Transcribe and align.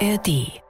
ARD. 0.00 0.60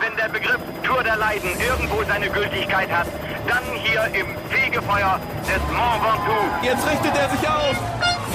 Wenn 0.00 0.16
der 0.16 0.28
Begriff 0.30 0.60
Tour 0.82 1.02
der 1.02 1.16
Leiden 1.16 1.50
irgendwo 1.60 2.02
seine 2.04 2.30
Gültigkeit 2.30 2.88
hat, 2.90 3.06
dann 3.46 3.62
hier 3.82 4.04
im 4.18 4.26
Fegefeuer 4.48 5.20
des 5.42 5.60
Mont 5.68 6.02
Ventoux. 6.02 6.64
Jetzt 6.64 6.86
richtet 6.86 7.14
er 7.14 7.28
sich 7.30 7.46
auf. 7.46 7.76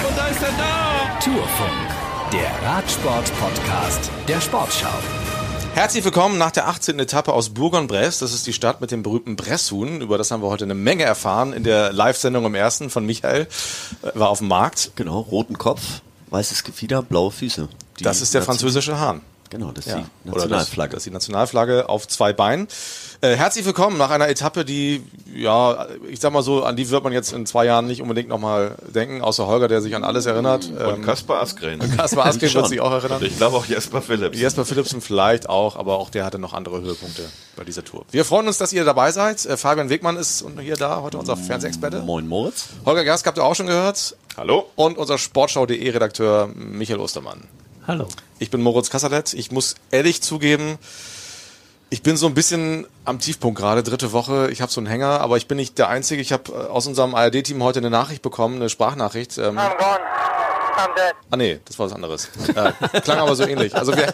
Und 0.08 0.16
da 0.16 0.26
ist 0.28 0.42
er 0.42 0.52
da. 0.52 1.18
Tourfunk, 1.20 2.32
der 2.32 2.68
Radsport-Podcast 2.68 4.10
der 4.28 4.40
Sportschau. 4.40 4.88
Herzlich 5.74 6.04
willkommen 6.04 6.38
nach 6.38 6.52
der 6.52 6.68
18. 6.68 7.00
Etappe 7.00 7.32
aus 7.32 7.48
Bourg-en-Bresse. 7.50 8.20
Das 8.24 8.32
ist 8.32 8.46
die 8.46 8.52
Stadt 8.52 8.80
mit 8.80 8.92
dem 8.92 9.02
berühmten 9.02 9.34
Bresshuhn. 9.34 10.00
Über 10.00 10.16
das 10.16 10.30
haben 10.30 10.42
wir 10.42 10.48
heute 10.48 10.64
eine 10.64 10.74
Menge 10.74 11.02
erfahren 11.02 11.52
in 11.52 11.64
der 11.64 11.92
Live-Sendung 11.92 12.44
im 12.44 12.54
ersten 12.54 12.88
von 12.88 13.04
Michael. 13.04 13.48
Äh, 14.02 14.10
War 14.14 14.28
auf 14.28 14.38
dem 14.38 14.48
Markt. 14.48 14.92
Genau, 14.94 15.18
roten 15.18 15.58
Kopf, 15.58 16.02
weißes 16.30 16.62
Gefieder, 16.62 17.02
blaue 17.02 17.32
Füße. 17.32 17.68
Die 17.98 18.04
Das 18.04 18.20
ist 18.20 18.32
der 18.34 18.42
französische 18.42 19.00
Hahn. 19.00 19.22
Genau, 19.52 19.70
das 19.70 19.86
ist 19.86 19.92
Ja. 19.92 19.98
die 20.24 20.30
Oder 20.30 20.34
das, 20.36 20.48
Nationalflagge. 20.48 20.90
das 20.94 21.00
ist 21.02 21.06
die 21.08 21.10
Nationalflagge 21.10 21.86
auf 21.90 22.08
zwei 22.08 22.32
Beinen. 22.32 22.68
Äh, 23.20 23.36
herzlich 23.36 23.66
willkommen 23.66 23.98
nach 23.98 24.08
einer 24.08 24.30
Etappe, 24.30 24.64
die, 24.64 25.02
ja, 25.34 25.88
ich 26.08 26.20
sag 26.20 26.32
mal 26.32 26.42
so, 26.42 26.64
an 26.64 26.74
die 26.74 26.88
wird 26.88 27.04
man 27.04 27.12
jetzt 27.12 27.34
in 27.34 27.44
zwei 27.44 27.66
Jahren 27.66 27.86
nicht 27.86 28.00
unbedingt 28.00 28.30
nochmal 28.30 28.76
denken, 28.94 29.20
außer 29.20 29.46
Holger, 29.46 29.68
der 29.68 29.82
sich 29.82 29.94
an 29.94 30.04
alles 30.04 30.24
erinnert. 30.24 30.70
Und 30.70 30.80
Ähm, 30.80 31.02
Kaspar 31.02 31.42
Askren. 31.42 31.80
Kaspar 31.98 32.24
Askren 32.24 32.50
wird 32.54 32.66
sich 32.68 32.80
auch 32.80 32.92
erinnern. 32.92 33.20
Und 33.20 33.26
ich 33.26 33.36
glaube 33.36 33.58
auch 33.58 33.66
Jesper 33.66 34.00
Phillips. 34.00 34.38
Jesper 34.38 34.64
Philipsen 34.64 35.02
vielleicht 35.02 35.50
auch, 35.50 35.76
aber 35.76 35.98
auch 35.98 36.08
der 36.08 36.24
hatte 36.24 36.38
noch 36.38 36.54
andere 36.54 36.80
Höhepunkte 36.80 37.22
bei 37.54 37.64
dieser 37.64 37.84
Tour. 37.84 38.06
Wir 38.10 38.24
freuen 38.24 38.46
uns, 38.48 38.56
dass 38.56 38.72
ihr 38.72 38.86
dabei 38.86 39.12
seid. 39.12 39.44
Äh, 39.44 39.58
Fabian 39.58 39.90
Wegmann 39.90 40.16
ist 40.16 40.46
hier 40.62 40.76
da, 40.76 41.02
heute 41.02 41.18
unser 41.18 41.36
Fernsehexperte. 41.36 42.00
Moin 42.00 42.26
Moritz. 42.26 42.68
Holger 42.86 43.04
Gast 43.04 43.26
habt 43.26 43.36
ihr 43.36 43.44
auch 43.44 43.54
schon 43.54 43.66
gehört. 43.66 44.16
Hallo? 44.38 44.70
Und 44.76 44.96
unser 44.96 45.18
Sportschau.de 45.18 45.90
Redakteur 45.90 46.48
Michael 46.54 47.00
Ostermann. 47.00 47.42
Hallo. 47.86 48.08
Ich 48.42 48.50
bin 48.50 48.60
Moritz 48.60 48.90
Kasserlet. 48.90 49.34
Ich 49.34 49.52
muss 49.52 49.76
ehrlich 49.92 50.20
zugeben, 50.20 50.76
ich 51.90 52.02
bin 52.02 52.16
so 52.16 52.26
ein 52.26 52.34
bisschen 52.34 52.88
am 53.04 53.20
Tiefpunkt 53.20 53.56
gerade, 53.56 53.84
dritte 53.84 54.10
Woche. 54.10 54.50
Ich 54.50 54.60
habe 54.60 54.72
so 54.72 54.80
einen 54.80 54.88
Hänger, 54.88 55.20
aber 55.20 55.36
ich 55.36 55.46
bin 55.46 55.58
nicht 55.58 55.78
der 55.78 55.88
Einzige. 55.88 56.20
Ich 56.20 56.32
habe 56.32 56.68
aus 56.68 56.88
unserem 56.88 57.14
ARD-Team 57.14 57.62
heute 57.62 57.78
eine 57.78 57.90
Nachricht 57.90 58.20
bekommen, 58.20 58.56
eine 58.56 58.68
Sprachnachricht. 58.68 59.38
Ähm, 59.38 59.56
I'm 59.56 59.78
gone. 59.78 60.00
I'm 60.76 60.92
dead. 60.96 61.14
Ah 61.30 61.36
nee, 61.36 61.60
das 61.64 61.78
war 61.78 61.86
was 61.86 61.92
anderes. 61.92 62.30
Äh, 62.52 62.72
klang 63.02 63.20
aber 63.20 63.36
so 63.36 63.44
ähnlich. 63.44 63.76
Also 63.76 63.96
wir, 63.96 64.12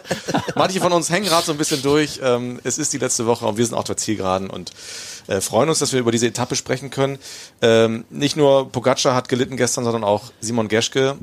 manche 0.57 0.79
von 0.81 0.93
uns 0.93 1.09
hängen 1.09 1.25
gerade 1.25 1.47
so 1.47 1.53
ein 1.53 1.59
bisschen 1.59 1.81
durch. 1.81 2.21
Ähm, 2.23 2.61
es 2.65 2.77
ist 2.77 2.93
die 2.93 2.99
letzte 2.99 3.25
Woche 3.25 3.47
und 3.47 3.57
wir 3.57 3.65
sind 3.65 3.77
auf 3.77 3.85
der 3.85 3.97
Zielgeraden 3.97 4.51
und 4.51 4.73
äh, 5.27 5.41
freuen 5.41 5.71
uns, 5.71 5.79
dass 5.79 5.95
wir 5.95 6.01
über 6.01 6.13
diese 6.13 6.27
Etappe 6.27 6.55
sprechen 6.55 6.91
können. 6.91 7.19
Ähm, 7.63 8.05
nicht 8.11 8.37
nur 8.37 8.71
Pogacar 8.71 9.15
hat 9.15 9.31
gelitten 9.31 9.57
gestern, 9.57 9.85
sondern 9.85 10.05
auch 10.05 10.25
Simon 10.41 10.69
Geschke. 10.69 11.17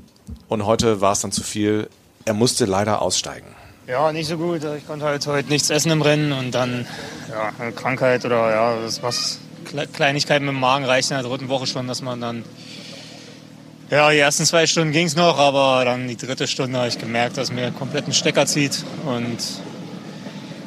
Und 0.48 0.66
heute 0.66 1.02
war 1.02 1.12
es 1.12 1.20
dann 1.20 1.32
zu 1.32 1.44
viel. 1.44 1.88
Er 2.26 2.34
musste 2.34 2.66
leider 2.66 3.02
aussteigen. 3.02 3.48
Ja, 3.88 4.12
nicht 4.12 4.28
so 4.28 4.38
gut. 4.38 4.62
Ich 4.78 4.88
konnte 4.88 5.06
halt 5.06 5.26
heute 5.28 5.48
nichts 5.50 5.70
essen 5.70 5.92
im 5.92 6.02
Rennen 6.02 6.32
und 6.32 6.52
dann 6.56 6.88
ja, 7.30 7.72
Krankheit 7.72 8.26
oder 8.26 8.50
ja, 8.50 8.76
das 8.82 9.04
was 9.04 9.40
Kle- 9.72 9.88
Kleinigkeiten 9.88 10.46
mit 10.46 10.54
dem 10.56 10.60
Magen 10.60 10.86
reicht 10.86 11.12
in 11.12 11.18
der 11.18 11.24
dritten 11.28 11.50
Woche 11.50 11.68
schon, 11.68 11.88
dass 11.88 12.02
man 12.02 12.20
dann 12.20 12.44
ja, 13.92 14.10
die 14.10 14.18
ersten 14.18 14.46
zwei 14.46 14.66
Stunden 14.66 14.92
ging 14.92 15.06
es 15.06 15.16
noch, 15.16 15.38
aber 15.38 15.86
dann 15.86 16.08
die 16.08 16.18
dritte 16.18 16.48
Stunde 16.48 16.80
habe 16.80 16.88
ich 16.88 16.98
gemerkt, 16.98 17.38
dass 17.38 17.52
mir 17.52 17.70
komplett 17.70 18.08
ein 18.08 18.14
Stecker 18.14 18.48
zieht 18.48 18.84
und 19.06 19.38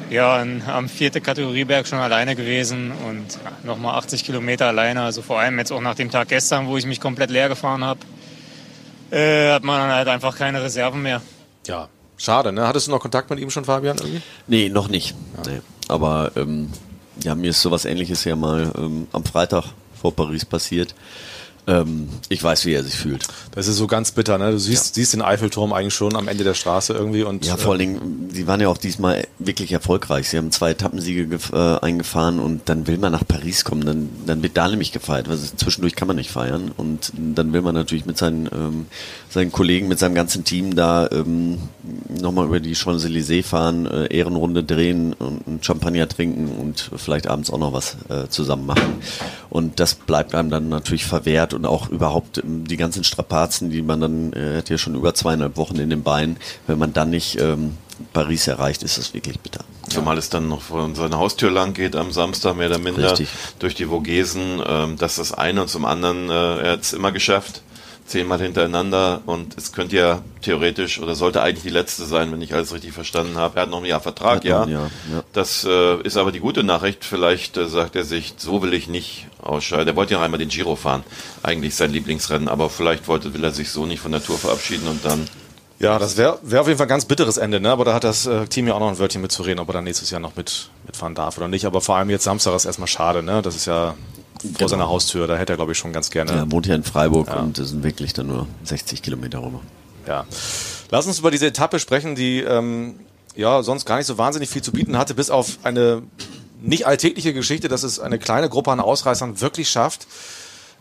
ja, 0.09 0.41
am 0.41 0.87
vierten 0.87 1.21
Kategorieberg 1.21 1.85
schon 1.85 1.99
alleine 1.99 2.37
gewesen 2.37 2.93
und 3.09 3.25
ja, 3.43 3.51
nochmal 3.63 3.95
80 3.97 4.23
Kilometer 4.23 4.67
alleine. 4.67 5.01
Also 5.03 5.21
vor 5.21 5.41
allem 5.41 5.59
jetzt 5.59 5.73
auch 5.73 5.81
nach 5.81 5.95
dem 5.95 6.09
Tag 6.09 6.29
gestern, 6.29 6.67
wo 6.67 6.77
ich 6.77 6.85
mich 6.85 7.01
komplett 7.01 7.29
leer 7.29 7.49
gefahren 7.49 7.83
habe, 7.83 7.99
äh, 9.11 9.51
hat 9.51 9.63
man 9.65 9.81
dann 9.81 9.91
halt 9.91 10.07
einfach 10.07 10.37
keine 10.37 10.63
Reserven 10.63 11.01
mehr. 11.01 11.21
Ja, 11.67 11.89
schade. 12.17 12.51
Ne? 12.51 12.67
Hattest 12.67 12.87
du 12.87 12.91
noch 12.91 12.99
Kontakt 12.99 13.29
mit 13.29 13.39
ihm 13.39 13.49
schon, 13.49 13.65
Fabian? 13.65 13.97
Irgendwie? 13.97 14.21
Nee, 14.47 14.69
noch 14.69 14.87
nicht. 14.87 15.15
Nee. 15.45 15.61
Aber 15.87 16.31
ähm, 16.35 16.69
ja, 17.23 17.35
mir 17.35 17.49
ist 17.51 17.61
sowas 17.61 17.85
ähnliches 17.85 18.23
ja 18.23 18.35
mal 18.35 18.71
ähm, 18.77 19.07
am 19.11 19.23
Freitag 19.23 19.65
vor 19.99 20.15
Paris 20.15 20.45
passiert. 20.45 20.95
Ähm, 21.69 22.09
ich 22.29 22.43
weiß, 22.43 22.65
wie 22.65 22.73
er 22.73 22.83
sich 22.83 22.95
fühlt. 22.95 23.27
Das 23.51 23.67
ist 23.67 23.77
so 23.77 23.85
ganz 23.85 24.11
bitter. 24.11 24.39
Ne? 24.39 24.51
Du 24.51 24.57
siehst, 24.57 24.95
siehst 24.95 25.13
den 25.13 25.21
Eiffelturm 25.21 25.71
eigentlich 25.71 25.93
schon 25.93 26.15
am 26.15 26.27
Ende 26.27 26.43
der 26.43 26.55
Straße 26.55 26.93
irgendwie 26.93 27.21
und 27.21 27.45
Ja, 27.45 27.57
vor 27.57 27.71
allen 27.71 27.79
Dingen, 27.79 28.29
sie 28.33 28.47
waren 28.47 28.59
ja 28.59 28.69
auch 28.69 28.77
diesmal 28.77 29.27
wirklich 29.37 29.71
erfolgreich. 29.71 30.29
Sie 30.29 30.37
haben 30.37 30.51
zwei 30.51 30.71
Etappensiege 30.71 31.27
äh, 31.53 31.79
eingefahren 31.85 32.39
und 32.39 32.67
dann 32.69 32.87
will 32.87 32.97
man 32.97 33.11
nach 33.11 33.27
Paris 33.27 33.65
kommen. 33.65 33.85
Dann, 33.85 34.09
dann 34.25 34.41
wird 34.41 34.57
da 34.57 34.67
nämlich 34.67 34.91
gefeiert. 34.91 35.29
Also 35.29 35.55
zwischendurch 35.55 35.95
kann 35.95 36.07
man 36.07 36.17
nicht 36.17 36.31
feiern. 36.31 36.71
Und 36.75 37.13
dann 37.15 37.53
will 37.53 37.61
man 37.61 37.75
natürlich 37.75 38.07
mit 38.07 38.17
seinen, 38.17 38.47
ähm, 38.47 38.87
seinen 39.29 39.51
Kollegen, 39.51 39.87
mit 39.87 39.99
seinem 39.99 40.15
ganzen 40.15 40.43
Team 40.43 40.75
da 40.75 41.07
ähm, 41.11 41.59
nochmal 42.19 42.47
über 42.47 42.59
die 42.59 42.75
Champs-Élysées 42.75 43.43
fahren, 43.43 43.85
äh, 43.85 44.07
Ehrenrunde 44.07 44.63
drehen 44.63 45.13
und 45.13 45.63
Champagner 45.63 46.09
trinken 46.09 46.49
und 46.59 46.89
vielleicht 46.95 47.27
abends 47.27 47.51
auch 47.51 47.59
noch 47.59 47.73
was 47.73 47.97
äh, 48.09 48.27
zusammen 48.29 48.65
machen. 48.65 48.95
Und 49.49 49.79
das 49.79 49.95
bleibt 49.95 50.33
einem 50.33 50.49
dann 50.49 50.69
natürlich 50.69 51.05
verwehrt 51.05 51.53
und 51.59 51.65
auch 51.65 51.89
überhaupt 51.89 52.37
ähm, 52.37 52.65
die 52.65 52.77
ganzen 52.77 53.03
Strapazen, 53.03 53.69
die 53.69 53.81
man 53.81 53.99
dann, 53.99 54.33
äh, 54.33 54.57
hat 54.57 54.69
ja 54.69 54.77
schon 54.77 54.95
über 54.95 55.13
zweieinhalb 55.13 55.57
Wochen 55.57 55.75
in 55.75 55.89
den 55.89 56.03
Beinen, 56.03 56.37
wenn 56.67 56.79
man 56.79 56.93
dann 56.93 57.09
nicht 57.09 57.39
ähm, 57.39 57.77
Paris 58.13 58.47
erreicht, 58.47 58.81
ist 58.81 58.97
das 58.97 59.13
wirklich 59.13 59.39
bitter. 59.41 59.65
Zumal 59.89 60.17
es 60.17 60.29
dann 60.29 60.47
noch 60.47 60.61
vor 60.61 60.89
seiner 60.95 61.17
Haustür 61.17 61.51
lang 61.51 61.73
geht 61.73 61.97
am 61.97 62.11
Samstag, 62.11 62.55
mehr 62.55 62.69
oder 62.69 62.79
minder, 62.79 63.11
Richtig. 63.11 63.27
durch 63.59 63.75
die 63.75 63.85
Vogesen. 63.85 64.61
Ähm, 64.65 64.95
das 64.97 65.17
ist 65.17 65.31
das 65.31 65.37
eine 65.37 65.61
und 65.63 65.67
zum 65.67 65.83
anderen, 65.83 66.29
äh, 66.29 66.59
er 66.59 66.71
hat 66.71 66.81
es 66.81 66.93
immer 66.93 67.11
geschafft. 67.11 67.61
Zehnmal 68.09 68.41
hintereinander 68.41 69.21
und 69.27 69.55
es 69.55 69.71
könnte 69.71 69.95
ja 69.95 70.21
theoretisch 70.41 70.99
oder 70.99 71.13
sollte 71.13 71.43
eigentlich 71.43 71.63
die 71.63 71.69
letzte 71.69 72.05
sein, 72.05 72.31
wenn 72.31 72.41
ich 72.41 72.53
alles 72.53 72.73
richtig 72.73 72.91
verstanden 72.91 73.37
habe. 73.37 73.57
Er 73.57 73.61
hat 73.63 73.69
noch 73.69 73.77
ein 73.77 73.85
Jahr 73.85 74.01
Vertrag, 74.01 74.43
ja. 74.43 74.63
ein 74.63 74.69
Jahr, 74.69 74.89
ja. 75.13 75.23
Das 75.31 75.63
äh, 75.63 76.01
ist 76.01 76.17
aber 76.17 76.31
die 76.31 76.39
gute 76.39 76.63
Nachricht. 76.63 77.05
Vielleicht 77.05 77.55
äh, 77.57 77.69
sagt 77.69 77.95
er 77.95 78.03
sich, 78.03 78.33
so 78.37 78.63
will 78.63 78.73
ich 78.73 78.87
nicht 78.87 79.27
ausscheiden. 79.41 79.87
Er 79.87 79.95
wollte 79.95 80.13
ja 80.13 80.17
noch 80.17 80.25
einmal 80.25 80.39
den 80.39 80.49
Giro 80.49 80.75
fahren, 80.75 81.03
eigentlich 81.43 81.75
sein 81.75 81.91
Lieblingsrennen, 81.91 82.47
aber 82.47 82.69
vielleicht 82.69 83.07
wollte, 83.07 83.33
will 83.33 83.43
er 83.43 83.51
sich 83.51 83.69
so 83.69 83.85
nicht 83.85 83.99
von 83.99 84.11
der 84.11 84.23
Tour 84.23 84.39
verabschieden 84.39 84.87
und 84.87 85.05
dann 85.05 85.27
Ja, 85.77 85.99
das 85.99 86.17
wäre 86.17 86.39
wär 86.41 86.61
auf 86.61 86.67
jeden 86.67 86.79
Fall 86.79 86.87
ein 86.87 86.89
ganz 86.89 87.05
bitteres 87.05 87.37
Ende, 87.37 87.59
ne? 87.59 87.69
aber 87.69 87.85
da 87.85 87.93
hat 87.93 88.03
das 88.03 88.25
äh, 88.25 88.47
Team 88.47 88.67
ja 88.67 88.73
auch 88.73 88.79
noch 88.79 88.89
ein 88.89 88.97
Wörtchen 88.97 89.21
mitzureden, 89.21 89.59
ob 89.59 89.69
er 89.69 89.73
dann 89.73 89.83
nächstes 89.83 90.09
Jahr 90.09 90.19
noch 90.19 90.35
mit, 90.35 90.71
mitfahren 90.87 91.13
darf 91.13 91.37
oder 91.37 91.47
nicht. 91.47 91.65
Aber 91.65 91.79
vor 91.79 91.95
allem 91.95 92.09
jetzt 92.09 92.23
Samstag 92.23 92.55
ist 92.55 92.65
erstmal 92.65 92.87
schade, 92.87 93.21
ne? 93.21 93.43
das 93.43 93.55
ist 93.55 93.67
ja 93.67 93.93
vor 94.57 94.69
seiner 94.69 94.87
Haustür, 94.87 95.27
da 95.27 95.37
hätte 95.37 95.53
er 95.53 95.55
glaube 95.57 95.73
ich 95.73 95.77
schon 95.77 95.93
ganz 95.93 96.09
gerne. 96.09 96.31
Er 96.31 96.51
wohnt 96.51 96.67
ja 96.67 96.75
in 96.75 96.83
Freiburg 96.83 97.33
und 97.35 97.57
es 97.59 97.69
sind 97.69 97.83
wirklich 97.83 98.13
dann 98.13 98.27
nur 98.27 98.47
60 98.63 99.01
Kilometer 99.01 99.39
rüber. 99.43 99.61
Ja. 100.07 100.25
Lass 100.91 101.05
uns 101.05 101.19
über 101.19 101.31
diese 101.31 101.47
Etappe 101.47 101.79
sprechen, 101.79 102.15
die 102.15 102.39
ähm, 102.39 102.99
ja 103.35 103.63
sonst 103.63 103.85
gar 103.85 103.97
nicht 103.97 104.07
so 104.07 104.17
wahnsinnig 104.17 104.49
viel 104.49 104.61
zu 104.61 104.71
bieten 104.71 104.97
hatte, 104.97 105.13
bis 105.13 105.29
auf 105.29 105.59
eine 105.63 106.03
nicht 106.61 106.87
alltägliche 106.87 107.33
Geschichte, 107.33 107.67
dass 107.67 107.83
es 107.83 107.99
eine 107.99 108.19
kleine 108.19 108.49
Gruppe 108.49 108.71
an 108.71 108.79
Ausreißern 108.79 109.39
wirklich 109.41 109.69
schafft, 109.69 110.07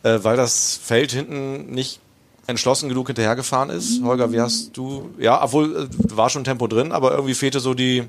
äh, 0.02 0.18
weil 0.22 0.36
das 0.36 0.78
Feld 0.82 1.12
hinten 1.12 1.72
nicht 1.72 2.00
entschlossen 2.46 2.88
genug 2.88 3.08
hinterhergefahren 3.08 3.70
ist. 3.70 4.02
Holger, 4.02 4.32
wie 4.32 4.40
hast 4.40 4.76
du, 4.76 5.10
ja, 5.18 5.42
obwohl 5.42 5.88
äh, 5.88 6.16
war 6.16 6.30
schon 6.30 6.44
Tempo 6.44 6.66
drin, 6.66 6.92
aber 6.92 7.12
irgendwie 7.12 7.34
fehlte 7.34 7.60
so 7.60 7.74
die, 7.74 8.04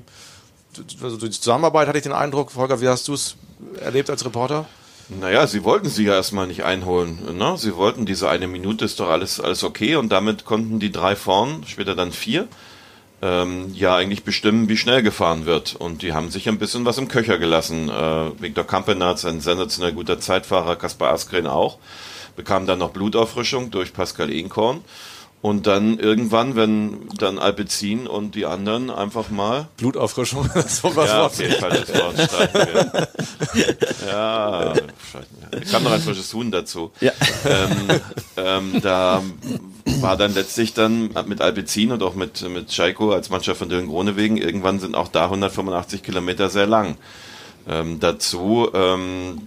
also 1.02 1.16
die 1.18 1.30
Zusammenarbeit, 1.30 1.88
hatte 1.88 1.98
ich 1.98 2.04
den 2.04 2.12
Eindruck. 2.12 2.54
Holger, 2.56 2.80
wie 2.80 2.88
hast 2.88 3.06
du 3.08 3.14
es 3.14 3.36
erlebt 3.80 4.08
als 4.08 4.24
Reporter? 4.24 4.66
Naja, 5.18 5.48
sie 5.48 5.64
wollten 5.64 5.88
sie 5.88 6.04
ja 6.04 6.14
erstmal 6.14 6.46
nicht 6.46 6.62
einholen. 6.62 7.36
Ne? 7.36 7.56
Sie 7.58 7.74
wollten 7.74 8.06
diese 8.06 8.28
eine 8.28 8.46
Minute, 8.46 8.84
ist 8.84 9.00
doch 9.00 9.10
alles, 9.10 9.40
alles 9.40 9.64
okay. 9.64 9.96
Und 9.96 10.10
damit 10.10 10.44
konnten 10.44 10.78
die 10.78 10.92
drei 10.92 11.16
vorn, 11.16 11.64
später 11.66 11.96
dann 11.96 12.12
vier, 12.12 12.46
ähm, 13.20 13.72
ja 13.74 13.96
eigentlich 13.96 14.22
bestimmen, 14.22 14.68
wie 14.68 14.76
schnell 14.76 15.02
gefahren 15.02 15.46
wird. 15.46 15.74
Und 15.74 16.02
die 16.02 16.12
haben 16.12 16.30
sich 16.30 16.48
ein 16.48 16.60
bisschen 16.60 16.84
was 16.84 16.98
im 16.98 17.08
Köcher 17.08 17.38
gelassen. 17.38 17.88
Äh, 17.88 18.40
Viktor 18.40 18.64
Kampenarz, 18.64 19.24
ein 19.24 19.40
sensationell 19.40 19.92
guter 19.92 20.20
Zeitfahrer, 20.20 20.76
Kaspar 20.76 21.12
Askren 21.12 21.48
auch, 21.48 21.78
bekam 22.36 22.66
dann 22.66 22.78
noch 22.78 22.90
Blutauffrischung 22.90 23.72
durch 23.72 23.92
Pascal 23.92 24.30
Ehnkorn. 24.30 24.82
Und 25.42 25.66
dann 25.66 25.98
irgendwann, 25.98 26.54
wenn 26.54 27.08
dann 27.16 27.38
Alpecin 27.38 28.06
und 28.06 28.34
die 28.34 28.44
anderen 28.44 28.90
einfach 28.90 29.30
mal 29.30 29.68
Blutauffrischung, 29.78 30.50
so 30.66 30.94
was 30.94 31.08
ja, 31.08 31.26
auf 31.26 31.38
jeden 31.38 31.54
Fall 31.54 31.70
das 31.70 31.94
Wort 31.94 32.20
streichen. 32.20 33.06
Ja, 34.06 34.74
wir. 34.74 35.60
kam 35.70 35.84
noch 35.84 35.92
ein 35.92 36.00
frisches 36.00 36.32
Huhn 36.34 36.50
dazu. 36.50 36.90
Ja. 37.00 37.12
Ähm, 37.46 38.00
ähm, 38.36 38.80
da 38.82 39.22
war 40.00 40.16
dann 40.16 40.34
letztlich 40.34 40.74
dann 40.74 41.10
mit 41.26 41.40
Alpecin 41.40 41.92
und 41.92 42.02
auch 42.02 42.14
mit, 42.14 42.46
mit 42.48 42.72
Scheiko 42.72 43.12
als 43.12 43.30
Mannschaft 43.30 43.58
von 43.58 43.68
Dylan 43.68 43.86
Gronewegen, 43.86 44.36
irgendwann 44.36 44.78
sind 44.78 44.94
auch 44.94 45.08
da 45.08 45.24
185 45.24 46.02
Kilometer 46.02 46.50
sehr 46.50 46.66
lang. 46.66 46.96
Ähm, 47.68 47.98
dazu 48.00 48.68
ähm, 48.74 49.40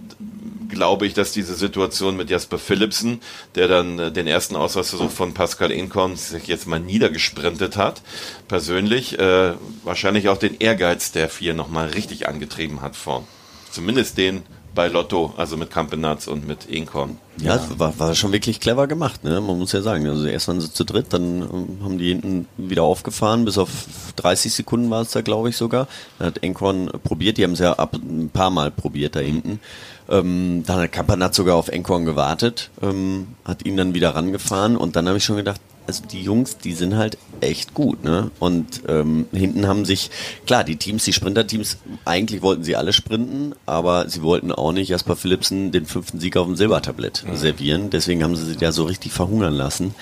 glaube 0.74 1.06
ich, 1.06 1.14
dass 1.14 1.32
diese 1.32 1.54
Situation 1.54 2.16
mit 2.16 2.30
Jasper 2.30 2.58
Philipsen, 2.58 3.20
der 3.54 3.68
dann 3.68 3.98
äh, 3.98 4.12
den 4.12 4.26
ersten 4.26 4.56
Ausweisversuch 4.56 5.10
von 5.10 5.34
Pascal 5.34 5.70
Inkorn 5.70 6.16
sich 6.16 6.46
jetzt 6.46 6.66
mal 6.66 6.80
niedergesprintet 6.80 7.76
hat, 7.76 8.02
persönlich 8.48 9.18
äh, 9.18 9.54
wahrscheinlich 9.82 10.28
auch 10.28 10.38
den 10.38 10.58
Ehrgeiz 10.58 11.12
der 11.12 11.28
vier 11.28 11.54
nochmal 11.54 11.88
richtig 11.88 12.28
angetrieben 12.28 12.80
hat 12.82 12.96
vorn. 12.96 13.24
Zumindest 13.70 14.18
den 14.18 14.42
bei 14.74 14.88
Lotto, 14.88 15.32
also 15.36 15.56
mit 15.56 15.70
Campenaz 15.70 16.26
und 16.26 16.46
mit 16.46 16.66
Inkorn. 16.66 17.18
Ja, 17.38 17.56
ja. 17.56 17.62
War, 17.78 17.98
war 17.98 18.14
schon 18.14 18.32
wirklich 18.32 18.60
clever 18.60 18.86
gemacht, 18.86 19.24
ne? 19.24 19.40
Man 19.40 19.58
muss 19.58 19.72
ja 19.72 19.82
sagen. 19.82 20.06
Also 20.06 20.26
erst 20.26 20.48
waren 20.48 20.60
sie 20.60 20.72
zu 20.72 20.84
dritt, 20.84 21.12
dann 21.12 21.42
ähm, 21.42 21.78
haben 21.82 21.98
die 21.98 22.08
hinten 22.08 22.46
wieder 22.56 22.82
aufgefahren, 22.82 23.44
bis 23.44 23.58
auf 23.58 23.70
30 24.16 24.52
Sekunden 24.52 24.90
war 24.90 25.02
es 25.02 25.10
da, 25.10 25.22
glaube 25.22 25.48
ich, 25.48 25.56
sogar. 25.56 25.88
Da 26.18 26.26
hat 26.26 26.42
Enkorn 26.42 26.90
probiert, 27.02 27.38
die 27.38 27.44
haben 27.44 27.52
es 27.52 27.58
ja 27.60 27.72
ab 27.74 27.94
ein 27.94 28.30
paar 28.30 28.50
Mal 28.50 28.70
probiert 28.70 29.16
da 29.16 29.20
hinten. 29.20 29.60
Ähm, 30.08 30.64
dann 30.66 30.80
hat 30.80 30.92
Campanat 30.92 31.34
sogar 31.34 31.56
auf 31.56 31.68
Enkorn 31.68 32.04
gewartet, 32.04 32.70
ähm, 32.82 33.28
hat 33.44 33.64
ihn 33.64 33.76
dann 33.76 33.94
wieder 33.94 34.14
rangefahren 34.14 34.76
und 34.76 34.96
dann 34.96 35.08
habe 35.08 35.18
ich 35.18 35.24
schon 35.24 35.36
gedacht, 35.36 35.60
also 35.86 36.02
die 36.06 36.22
Jungs, 36.22 36.56
die 36.58 36.72
sind 36.72 36.96
halt 36.96 37.18
echt 37.40 37.74
gut, 37.74 38.04
ne? 38.04 38.30
Und 38.38 38.82
ähm, 38.88 39.26
hinten 39.32 39.66
haben 39.66 39.84
sich, 39.84 40.10
klar, 40.46 40.64
die 40.64 40.76
Teams, 40.76 41.04
die 41.04 41.12
Sprinterteams, 41.12 41.78
eigentlich 42.04 42.42
wollten 42.42 42.64
sie 42.64 42.76
alle 42.76 42.92
sprinten, 42.92 43.54
aber 43.66 44.08
sie 44.08 44.22
wollten 44.22 44.50
auch 44.52 44.72
nicht 44.72 44.88
Jasper 44.88 45.16
Philipsen 45.16 45.72
den 45.72 45.86
fünften 45.86 46.20
Sieg 46.20 46.36
auf 46.36 46.46
dem 46.46 46.56
Silbertablett 46.56 47.24
mhm. 47.26 47.36
servieren. 47.36 47.90
Deswegen 47.90 48.22
haben 48.22 48.36
sie 48.36 48.46
sich 48.46 48.60
ja 48.60 48.72
so 48.72 48.84
richtig 48.84 49.12
verhungern 49.12 49.54
lassen. 49.54 49.94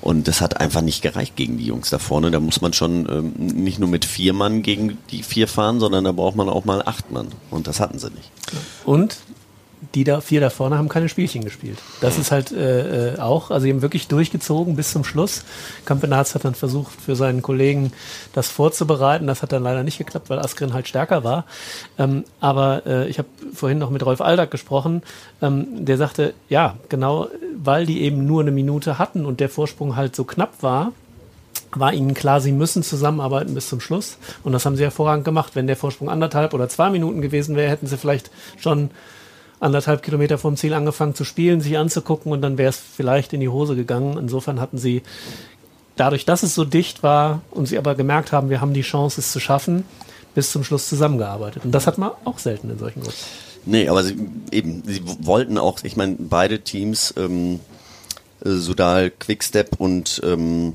Und 0.00 0.28
das 0.28 0.40
hat 0.40 0.60
einfach 0.60 0.80
nicht 0.80 1.02
gereicht 1.02 1.36
gegen 1.36 1.58
die 1.58 1.66
Jungs 1.66 1.90
da 1.90 1.98
vorne. 1.98 2.30
Da 2.30 2.40
muss 2.40 2.60
man 2.60 2.72
schon 2.72 3.08
ähm, 3.08 3.32
nicht 3.36 3.78
nur 3.78 3.88
mit 3.88 4.04
vier 4.04 4.32
Mann 4.32 4.62
gegen 4.62 4.98
die 5.10 5.22
vier 5.22 5.48
fahren, 5.48 5.80
sondern 5.80 6.04
da 6.04 6.12
braucht 6.12 6.36
man 6.36 6.48
auch 6.48 6.64
mal 6.64 6.82
acht 6.82 7.10
Mann. 7.10 7.28
Und 7.50 7.66
das 7.66 7.80
hatten 7.80 7.98
sie 7.98 8.10
nicht. 8.10 8.30
Und 8.84 9.18
die 9.94 10.04
da 10.04 10.20
vier 10.20 10.40
da 10.40 10.50
vorne 10.50 10.78
haben 10.78 10.88
keine 10.88 11.08
Spielchen 11.08 11.44
gespielt. 11.44 11.78
Das 12.00 12.18
ist 12.18 12.30
halt 12.30 12.52
äh, 12.52 13.14
äh, 13.14 13.18
auch, 13.18 13.50
also 13.50 13.64
sie 13.64 13.70
haben 13.70 13.82
wirklich 13.82 14.08
durchgezogen 14.08 14.76
bis 14.76 14.92
zum 14.92 15.04
Schluss. 15.04 15.44
Campenaz 15.84 16.34
hat 16.34 16.44
dann 16.44 16.54
versucht, 16.54 16.92
für 17.00 17.16
seinen 17.16 17.42
Kollegen 17.42 17.92
das 18.32 18.48
vorzubereiten. 18.48 19.26
Das 19.26 19.42
hat 19.42 19.52
dann 19.52 19.62
leider 19.62 19.82
nicht 19.82 19.98
geklappt, 19.98 20.30
weil 20.30 20.38
Askren 20.38 20.72
halt 20.72 20.88
stärker 20.88 21.24
war. 21.24 21.44
Ähm, 21.98 22.24
aber 22.40 22.82
äh, 22.86 23.08
ich 23.08 23.18
habe 23.18 23.28
vorhin 23.54 23.78
noch 23.78 23.90
mit 23.90 24.04
Rolf 24.04 24.20
Aldag 24.20 24.50
gesprochen. 24.50 25.02
Ähm, 25.40 25.84
der 25.84 25.96
sagte, 25.96 26.34
ja, 26.48 26.76
genau, 26.88 27.28
weil 27.56 27.86
die 27.86 28.02
eben 28.02 28.26
nur 28.26 28.42
eine 28.42 28.50
Minute 28.50 28.98
hatten 28.98 29.26
und 29.26 29.40
der 29.40 29.48
Vorsprung 29.48 29.96
halt 29.96 30.16
so 30.16 30.24
knapp 30.24 30.62
war, 30.62 30.92
war 31.72 31.92
ihnen 31.92 32.14
klar, 32.14 32.40
sie 32.40 32.52
müssen 32.52 32.82
zusammenarbeiten 32.82 33.54
bis 33.54 33.68
zum 33.68 33.80
Schluss. 33.80 34.18
Und 34.42 34.52
das 34.52 34.64
haben 34.64 34.76
sie 34.76 34.84
hervorragend 34.84 35.24
gemacht. 35.24 35.54
Wenn 35.54 35.66
der 35.66 35.76
Vorsprung 35.76 36.08
anderthalb 36.08 36.54
oder 36.54 36.68
zwei 36.68 36.90
Minuten 36.90 37.20
gewesen 37.20 37.56
wäre, 37.56 37.70
hätten 37.70 37.86
sie 37.86 37.98
vielleicht 37.98 38.30
schon 38.58 38.90
anderthalb 39.60 40.02
Kilometer 40.02 40.38
vom 40.38 40.56
Ziel 40.56 40.74
angefangen 40.74 41.14
zu 41.14 41.24
spielen, 41.24 41.60
sich 41.60 41.76
anzugucken 41.78 42.32
und 42.32 42.42
dann 42.42 42.58
wäre 42.58 42.70
es 42.70 42.76
vielleicht 42.76 43.32
in 43.32 43.40
die 43.40 43.48
Hose 43.48 43.76
gegangen. 43.76 44.16
Insofern 44.18 44.60
hatten 44.60 44.78
sie 44.78 45.02
dadurch, 45.96 46.24
dass 46.24 46.42
es 46.42 46.54
so 46.54 46.64
dicht 46.64 47.02
war 47.02 47.42
und 47.50 47.66
sie 47.66 47.78
aber 47.78 47.94
gemerkt 47.94 48.32
haben, 48.32 48.50
wir 48.50 48.60
haben 48.60 48.72
die 48.72 48.82
Chance, 48.82 49.20
es 49.20 49.32
zu 49.32 49.40
schaffen, 49.40 49.84
bis 50.34 50.52
zum 50.52 50.64
Schluss 50.64 50.88
zusammengearbeitet. 50.88 51.64
Und 51.64 51.72
das 51.72 51.86
hat 51.86 51.98
man 51.98 52.12
auch 52.24 52.38
selten 52.38 52.70
in 52.70 52.78
solchen 52.78 53.00
Gruppen. 53.00 53.18
Nee, 53.66 53.88
aber 53.88 54.02
sie, 54.02 54.16
eben, 54.52 54.82
sie 54.86 55.02
wollten 55.20 55.58
auch, 55.58 55.80
ich 55.82 55.96
meine, 55.96 56.16
beide 56.18 56.60
Teams, 56.60 57.12
ähm, 57.16 57.60
Sudal, 58.40 59.10
Quickstep 59.10 59.76
und 59.78 60.20
ähm, 60.24 60.74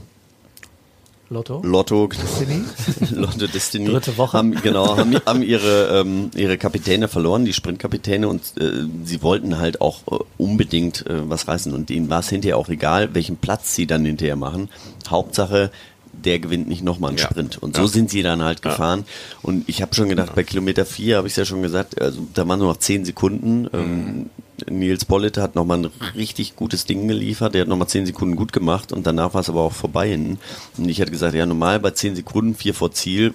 Lotto. 1.33 1.61
Lotto 1.63 2.07
Destiny. 2.07 2.63
Lotto 3.11 3.47
Destiny. 3.47 3.85
Dritte 3.85 4.17
Woche. 4.17 4.37
Haben, 4.37 4.53
genau, 4.61 4.97
haben, 4.97 5.15
haben 5.25 5.41
ihre, 5.41 5.99
ähm, 5.99 6.31
ihre 6.35 6.57
Kapitäne 6.57 7.07
verloren, 7.07 7.45
die 7.45 7.53
Sprintkapitäne, 7.53 8.27
und 8.27 8.41
äh, 8.59 8.85
sie 9.03 9.21
wollten 9.21 9.57
halt 9.57 9.81
auch 9.81 9.99
äh, 10.11 10.23
unbedingt 10.37 11.05
äh, 11.07 11.29
was 11.29 11.47
reißen. 11.47 11.73
Und 11.73 11.89
ihnen 11.89 12.09
war 12.09 12.19
es 12.19 12.29
hinterher 12.29 12.57
auch 12.57 12.69
egal, 12.69 13.13
welchen 13.13 13.37
Platz 13.37 13.75
sie 13.75 13.87
dann 13.87 14.05
hinterher 14.05 14.35
machen. 14.35 14.69
Hauptsache, 15.09 15.71
der 16.13 16.39
gewinnt 16.39 16.67
nicht 16.67 16.83
nochmal 16.83 17.09
einen 17.09 17.17
ja. 17.17 17.25
Sprint. 17.25 17.57
Und 17.61 17.75
so 17.75 17.83
ja. 17.83 17.87
sind 17.87 18.09
sie 18.09 18.21
dann 18.21 18.43
halt 18.43 18.61
gefahren. 18.61 19.05
Und 19.41 19.67
ich 19.67 19.81
habe 19.81 19.93
schon 19.95 20.09
gedacht, 20.09 20.35
bei 20.35 20.43
Kilometer 20.43 20.85
4 20.85 21.17
habe 21.17 21.27
ich 21.27 21.33
es 21.33 21.37
ja 21.37 21.45
schon 21.45 21.61
gesagt, 21.61 21.99
also 22.01 22.25
da 22.33 22.47
waren 22.47 22.59
nur 22.59 22.69
noch 22.69 22.77
10 22.77 23.05
Sekunden. 23.05 23.67
Ähm, 23.73 24.29
Nils 24.69 25.05
Bollitte 25.05 25.41
hat 25.41 25.55
nochmal 25.55 25.79
ein 25.79 25.89
richtig 26.15 26.55
gutes 26.55 26.85
Ding 26.85 27.07
geliefert. 27.07 27.53
Der 27.53 27.61
hat 27.61 27.67
nochmal 27.67 27.87
10 27.87 28.05
Sekunden 28.05 28.35
gut 28.35 28.53
gemacht 28.53 28.91
und 28.91 29.05
danach 29.07 29.33
war 29.33 29.41
es 29.41 29.49
aber 29.49 29.61
auch 29.61 29.73
vorbei 29.73 30.09
hinten. 30.09 30.39
Und 30.77 30.89
ich 30.89 31.01
hatte 31.01 31.11
gesagt, 31.11 31.35
ja, 31.35 31.45
normal 31.45 31.79
bei 31.79 31.91
10 31.91 32.15
Sekunden, 32.15 32.55
4 32.55 32.73
vor 32.73 32.91
Ziel, 32.91 33.33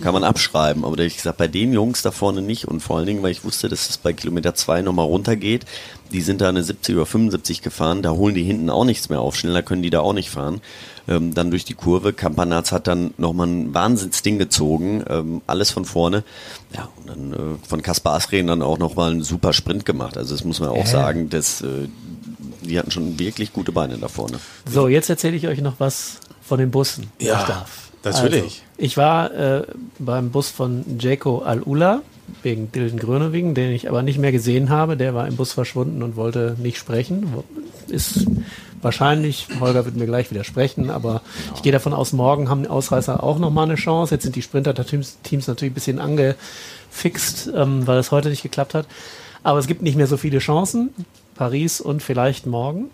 kann 0.00 0.12
man 0.12 0.24
abschreiben. 0.24 0.84
Aber 0.84 0.96
da 0.96 1.02
habe 1.02 1.08
ich 1.08 1.16
gesagt, 1.16 1.38
bei 1.38 1.48
den 1.48 1.72
Jungs 1.72 2.02
da 2.02 2.10
vorne 2.10 2.42
nicht. 2.42 2.66
Und 2.66 2.80
vor 2.80 2.96
allen 2.96 3.06
Dingen, 3.06 3.22
weil 3.22 3.30
ich 3.30 3.44
wusste, 3.44 3.68
dass 3.68 3.88
es 3.88 3.98
bei 3.98 4.12
Kilometer 4.12 4.54
2 4.54 4.82
nochmal 4.82 5.06
runtergeht. 5.06 5.64
Die 6.12 6.20
sind 6.20 6.40
da 6.40 6.48
eine 6.48 6.62
70 6.62 6.96
oder 6.96 7.06
75 7.06 7.62
gefahren. 7.62 8.02
Da 8.02 8.10
holen 8.10 8.34
die 8.34 8.42
hinten 8.42 8.70
auch 8.70 8.84
nichts 8.84 9.08
mehr 9.08 9.20
auf. 9.20 9.36
Schneller 9.36 9.62
können 9.62 9.82
die 9.82 9.90
da 9.90 10.00
auch 10.00 10.12
nicht 10.12 10.30
fahren. 10.30 10.60
Ähm, 11.08 11.34
dann 11.34 11.50
durch 11.50 11.64
die 11.64 11.74
Kurve. 11.74 12.12
Kampanaz 12.12 12.72
hat 12.72 12.86
dann 12.88 13.14
nochmal 13.16 13.46
ein 13.46 13.74
Wahnsinnsding 13.74 14.38
gezogen. 14.38 15.04
Ähm, 15.08 15.40
alles 15.46 15.70
von 15.70 15.84
vorne. 15.84 16.24
Ja, 16.74 16.88
und 16.96 17.08
dann 17.08 17.32
äh, 17.32 17.68
von 17.68 17.82
Kaspar 17.82 18.14
Asreen 18.14 18.46
dann 18.46 18.62
auch 18.62 18.78
nochmal 18.78 19.12
einen 19.12 19.22
super 19.22 19.52
Sprint 19.52 19.84
gemacht. 19.84 20.16
Also 20.16 20.34
das 20.34 20.44
muss 20.44 20.60
man 20.60 20.70
auch 20.70 20.84
äh. 20.84 20.86
sagen, 20.86 21.30
dass 21.30 21.62
äh, 21.62 21.88
die 22.62 22.78
hatten 22.78 22.90
schon 22.90 23.18
wirklich 23.18 23.52
gute 23.52 23.72
Beine 23.72 23.98
da 23.98 24.08
vorne. 24.08 24.38
So, 24.68 24.88
jetzt 24.88 25.08
erzähle 25.08 25.36
ich 25.36 25.46
euch 25.46 25.60
noch 25.60 25.78
was 25.78 26.18
von 26.42 26.58
den 26.58 26.70
Bussen, 26.70 27.10
ja. 27.20 27.40
ich 27.40 27.46
darf. 27.46 27.90
Natürlich. 28.04 28.42
Also, 28.42 28.54
ich 28.78 28.96
war 28.96 29.34
äh, 29.34 29.66
beim 29.98 30.30
Bus 30.30 30.50
von 30.50 30.84
Jaco 31.00 31.38
Al-Ula 31.38 32.02
wegen 32.42 32.70
Dilden 32.70 32.98
Grönewing, 32.98 33.54
den 33.54 33.72
ich 33.72 33.88
aber 33.88 34.02
nicht 34.02 34.18
mehr 34.18 34.32
gesehen 34.32 34.70
habe. 34.70 34.96
Der 34.96 35.14
war 35.14 35.26
im 35.26 35.36
Bus 35.36 35.52
verschwunden 35.52 36.02
und 36.02 36.16
wollte 36.16 36.56
nicht 36.58 36.78
sprechen. 36.78 37.26
Ist 37.88 38.26
wahrscheinlich, 38.82 39.48
Holger 39.60 39.84
wird 39.84 39.96
mir 39.96 40.06
gleich 40.06 40.30
widersprechen, 40.30 40.90
aber 40.90 41.22
ich 41.54 41.62
gehe 41.62 41.72
davon 41.72 41.92
aus, 41.92 42.12
morgen 42.12 42.48
haben 42.48 42.62
die 42.62 42.68
Ausreißer 42.68 43.22
auch 43.22 43.38
nochmal 43.38 43.64
eine 43.64 43.76
Chance. 43.76 44.14
Jetzt 44.14 44.24
sind 44.24 44.36
die 44.36 44.42
Sprinter-Teams 44.42 45.46
natürlich 45.46 45.72
ein 45.72 45.74
bisschen 45.74 45.98
angefixt, 45.98 47.50
ähm, 47.54 47.86
weil 47.86 47.98
es 47.98 48.10
heute 48.10 48.28
nicht 48.28 48.42
geklappt 48.42 48.74
hat. 48.74 48.86
Aber 49.42 49.58
es 49.58 49.66
gibt 49.66 49.82
nicht 49.82 49.96
mehr 49.96 50.06
so 50.06 50.16
viele 50.16 50.38
Chancen. 50.38 50.90
Paris 51.36 51.80
und 51.80 52.02
vielleicht 52.02 52.46
morgen. 52.46 52.90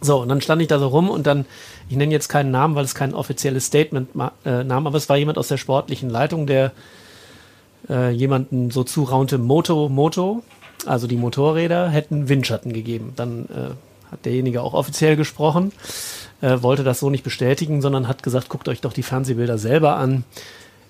So, 0.00 0.20
und 0.20 0.28
dann 0.28 0.40
stand 0.40 0.62
ich 0.62 0.68
da 0.68 0.78
so 0.78 0.88
rum 0.88 1.10
und 1.10 1.26
dann, 1.26 1.44
ich 1.88 1.96
nenne 1.96 2.12
jetzt 2.12 2.28
keinen 2.28 2.50
Namen, 2.50 2.74
weil 2.74 2.84
es 2.84 2.94
kein 2.94 3.14
offizielles 3.14 3.66
Statement 3.66 4.08
äh, 4.44 4.64
nahm, 4.64 4.86
aber 4.86 4.96
es 4.96 5.08
war 5.08 5.16
jemand 5.16 5.38
aus 5.38 5.48
der 5.48 5.58
sportlichen 5.58 6.08
Leitung, 6.08 6.46
der 6.46 6.72
äh, 7.88 8.10
jemanden 8.10 8.70
so 8.70 8.82
zuraunte, 8.82 9.36
Moto, 9.36 9.88
Moto, 9.88 10.42
also 10.86 11.06
die 11.06 11.16
Motorräder 11.16 11.90
hätten 11.90 12.28
Windschatten 12.28 12.72
gegeben. 12.72 13.12
Dann 13.16 13.44
äh, 13.46 13.74
hat 14.10 14.24
derjenige 14.24 14.62
auch 14.62 14.74
offiziell 14.74 15.16
gesprochen, 15.16 15.72
äh, 16.40 16.58
wollte 16.60 16.84
das 16.84 17.00
so 17.00 17.10
nicht 17.10 17.24
bestätigen, 17.24 17.82
sondern 17.82 18.08
hat 18.08 18.22
gesagt, 18.22 18.48
guckt 18.48 18.68
euch 18.68 18.80
doch 18.80 18.92
die 18.92 19.02
Fernsehbilder 19.02 19.58
selber 19.58 19.96
an. 19.96 20.24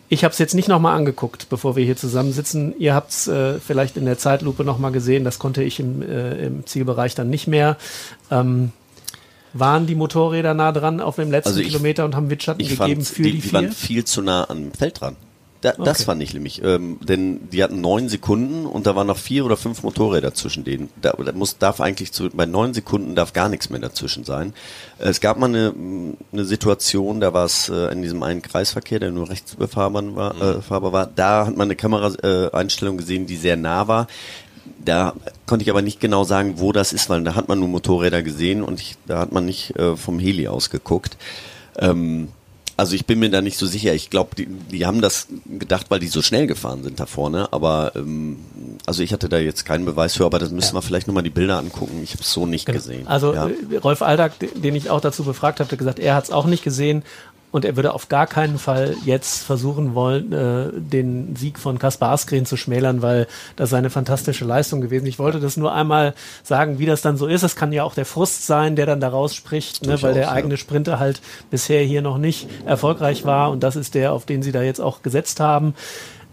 Ich 0.09 0.25
habe 0.25 0.33
es 0.33 0.39
jetzt 0.39 0.55
nicht 0.55 0.67
nochmal 0.67 0.97
angeguckt, 0.97 1.49
bevor 1.51 1.77
wir 1.77 1.85
hier 1.85 1.97
zusammensitzen. 1.97 2.75
Ihr 2.79 2.95
habt 2.95 3.11
es 3.11 3.29
äh, 3.29 3.61
vielleicht 3.61 3.97
in 3.97 4.07
der 4.07 4.19
Zeitlupe 4.19 4.65
nochmal 4.65 4.91
gesehen. 4.91 5.23
Das 5.23 5.39
konnte 5.39 5.63
ich 5.63 5.79
im, 5.79 6.03
äh, 6.03 6.47
im 6.47 6.67
Zielbereich 6.67 7.15
dann 7.15 7.31
nicht 7.31 7.47
mehr. 7.47 7.77
Ähm, 8.31 8.73
waren 9.53 9.87
die 9.87 9.95
Motorräder 9.95 10.55
nah 10.55 10.73
dran 10.73 11.01
auf 11.01 11.17
dem 11.17 11.31
letzten 11.31 11.51
also 11.51 11.61
ich, 11.61 11.69
Kilometer 11.69 12.05
und 12.05 12.17
haben 12.17 12.31
Windschatten 12.31 12.67
gegeben 12.67 13.05
für 13.05 13.23
die, 13.23 13.33
die, 13.33 13.37
die 13.37 13.43
vier? 13.43 13.61
Die 13.61 13.67
waren 13.67 13.73
viel 13.73 14.05
zu 14.05 14.23
nah 14.23 14.49
am 14.49 14.73
Feld 14.73 15.01
dran. 15.01 15.17
Da, 15.61 15.71
okay. 15.71 15.83
Das 15.85 16.05
fand 16.05 16.23
ich 16.23 16.33
nämlich, 16.33 16.63
ähm, 16.65 16.99
denn 17.03 17.51
die 17.51 17.63
hatten 17.63 17.83
neun 17.83 18.09
Sekunden 18.09 18.65
und 18.65 18.87
da 18.87 18.97
waren 18.97 19.07
noch 19.07 19.19
vier 19.19 19.45
oder 19.45 19.59
fünf 19.59 19.83
Motorräder 19.83 20.33
zwischen 20.33 20.65
denen. 20.65 20.89
Da, 21.03 21.13
da 21.13 21.33
muss, 21.33 21.59
darf 21.59 21.83
eigentlich 21.83 22.13
zu, 22.13 22.31
bei 22.31 22.47
neun 22.47 22.73
Sekunden 22.73 23.15
darf 23.15 23.35
gar 23.35 23.51
nichts 23.51 23.69
mehr 23.69 23.81
dazwischen 23.81 24.25
sein. 24.25 24.55
Es 24.99 25.21
gab 25.21 25.39
mal 25.39 25.47
eine, 25.47 25.75
eine 26.33 26.45
Situation, 26.47 27.21
da 27.21 27.35
war 27.35 27.45
es 27.45 27.69
äh, 27.69 27.93
in 27.93 28.01
diesem 28.01 28.23
einen 28.23 28.41
Kreisverkehr, 28.41 29.01
der 29.01 29.11
nur 29.11 29.29
rechts 29.29 29.55
befahrbar 29.57 30.17
war, 30.17 30.35
mhm. 30.35 30.43
äh, 30.43 30.63
fahrbar 30.63 30.93
war. 30.93 31.07
Da 31.07 31.47
hat 31.47 31.57
man 31.57 31.67
eine 31.67 31.77
Kameraeinstellung 31.77 32.95
äh, 32.95 32.99
gesehen, 32.99 33.27
die 33.27 33.37
sehr 33.37 33.57
nah 33.57 33.87
war. 33.87 34.07
Da 34.83 35.13
konnte 35.45 35.63
ich 35.63 35.71
aber 35.71 35.83
nicht 35.83 36.01
genau 36.01 36.25
sagen, 36.25 36.55
wo 36.57 36.73
das 36.73 36.95
ist, 36.95 37.11
weil 37.11 37.23
da 37.23 37.35
hat 37.35 37.49
man 37.49 37.59
nur 37.59 37.69
Motorräder 37.69 38.23
gesehen 38.23 38.63
und 38.63 38.81
ich, 38.81 38.97
da 39.07 39.19
hat 39.19 39.33
man 39.33 39.45
nicht 39.45 39.77
äh, 39.77 39.95
vom 39.95 40.19
Heli 40.19 40.49
aus 40.49 40.71
geguckt. 40.71 41.19
Ähm, 41.79 42.29
also 42.81 42.95
ich 42.95 43.05
bin 43.05 43.19
mir 43.19 43.29
da 43.29 43.43
nicht 43.43 43.59
so 43.59 43.67
sicher. 43.67 43.93
Ich 43.93 44.09
glaube, 44.09 44.35
die, 44.35 44.47
die 44.47 44.87
haben 44.87 45.03
das 45.03 45.29
gedacht, 45.47 45.91
weil 45.91 46.01
die 46.01 46.09
so 46.09 46.23
schnell 46.23 46.47
gefahren 46.47 46.83
sind 46.83 46.99
da 46.99 47.05
vorne. 47.05 47.53
Aber 47.53 47.93
ähm, 47.95 48.39
also 48.87 49.03
ich 49.03 49.13
hatte 49.13 49.29
da 49.29 49.37
jetzt 49.37 49.67
keinen 49.67 49.85
Beweis 49.85 50.17
für, 50.17 50.25
aber 50.25 50.39
das 50.39 50.51
müssen 50.51 50.75
ja. 50.75 50.79
wir 50.79 50.83
vielleicht 50.83 51.07
nochmal 51.07 51.23
die 51.23 51.29
Bilder 51.29 51.59
angucken. 51.59 52.01
Ich 52.03 52.13
habe 52.13 52.23
es 52.23 52.33
so 52.33 52.47
nicht 52.47 52.65
genau. 52.65 52.79
gesehen. 52.79 53.07
Also 53.07 53.35
ja. 53.35 53.49
Äh, 53.49 53.77
Rolf 53.77 54.01
Aldag, 54.01 54.33
den 54.39 54.75
ich 54.75 54.89
auch 54.89 55.03
dazu 55.03 55.25
befragt 55.25 55.61
habe, 55.61 55.71
hat 55.71 55.79
gesagt, 55.79 55.99
er 55.99 56.15
hat 56.15 56.25
es 56.25 56.31
auch 56.31 56.47
nicht 56.47 56.65
gesehen. 56.65 57.03
Und 57.53 57.65
er 57.65 57.77
würde 57.77 57.95
auf 57.95 58.09
gar 58.09 58.27
keinen 58.27 58.59
Fall 58.59 58.95
jetzt 59.05 59.43
versuchen 59.43 59.95
wollen, 59.95 60.33
äh, 60.33 60.69
den 60.73 61.35
Sieg 61.35 61.59
von 61.59 61.79
Kaspar 61.79 62.13
Askren 62.13 62.47
zu 62.47 62.57
schmälern, 62.57 63.03
weil 63.03 63.27
das 63.57 63.75
eine 63.75 63.91
fantastische 63.91 64.45
Leistung 64.45 64.81
gewesen. 64.81 65.07
Ich 65.07 65.19
wollte 65.19 65.41
das 65.41 65.57
nur 65.57 65.73
einmal 65.73 66.15
sagen, 66.45 66.79
wie 66.79 66.87
das 66.87 67.03
dann 67.03 67.17
so 67.17 67.27
ist. 67.27 67.43
Es 67.43 67.57
kann 67.57 67.73
ja 67.73 67.83
auch 67.83 67.95
der 67.95 68.07
Frust 68.07 68.47
sein, 68.47 68.77
der 68.77 68.87
dann 68.87 69.01
daraus 69.01 69.35
spricht, 69.35 69.85
ne, 69.85 70.01
weil 70.03 70.15
der 70.15 70.25
ja. 70.25 70.33
eigene 70.33 70.57
Sprinter 70.57 71.01
halt 71.01 71.21
bisher 71.51 71.83
hier 71.83 72.03
noch 72.03 72.19
nicht 72.19 72.49
erfolgreich 72.67 73.25
war. 73.25 73.51
Und 73.51 73.63
das 73.63 73.75
ist 73.75 73.95
der, 73.95 74.13
auf 74.13 74.27
den 74.27 74.43
sie 74.43 74.53
da 74.53 74.63
jetzt 74.63 74.81
auch 74.81 75.03
gesetzt 75.03 75.41
haben. 75.41 75.75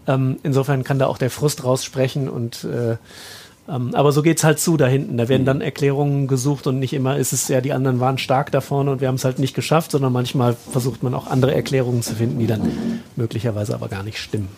Ähm, 0.06 0.38
insofern 0.42 0.84
kann 0.84 0.98
da 0.98 1.06
auch 1.06 1.18
der 1.18 1.30
Frust 1.30 1.64
raussprechen 1.64 2.28
und 2.28 2.64
äh, 2.64 2.96
ähm, 3.68 3.94
aber 3.94 4.12
so 4.12 4.22
geht's 4.22 4.44
halt 4.44 4.58
zu 4.58 4.76
da 4.76 4.86
hinten. 4.86 5.16
Da 5.18 5.28
werden 5.28 5.42
mhm. 5.42 5.46
dann 5.46 5.60
Erklärungen 5.60 6.26
gesucht 6.26 6.66
und 6.66 6.78
nicht 6.78 6.92
immer 6.92 7.16
ist 7.16 7.32
es 7.32 7.48
ja, 7.48 7.60
die 7.60 7.72
anderen 7.72 8.00
waren 8.00 8.18
stark 8.18 8.50
da 8.50 8.60
vorne 8.60 8.90
und 8.90 9.00
wir 9.00 9.08
haben 9.08 9.16
es 9.16 9.24
halt 9.24 9.38
nicht 9.38 9.54
geschafft, 9.54 9.90
sondern 9.90 10.12
manchmal 10.12 10.54
versucht 10.54 11.02
man 11.02 11.14
auch 11.14 11.26
andere 11.26 11.54
Erklärungen 11.54 12.02
zu 12.02 12.14
finden, 12.14 12.38
die 12.38 12.46
dann 12.46 13.02
möglicherweise 13.16 13.74
aber 13.74 13.88
gar 13.88 14.02
nicht 14.02 14.18
stimmen. 14.18 14.48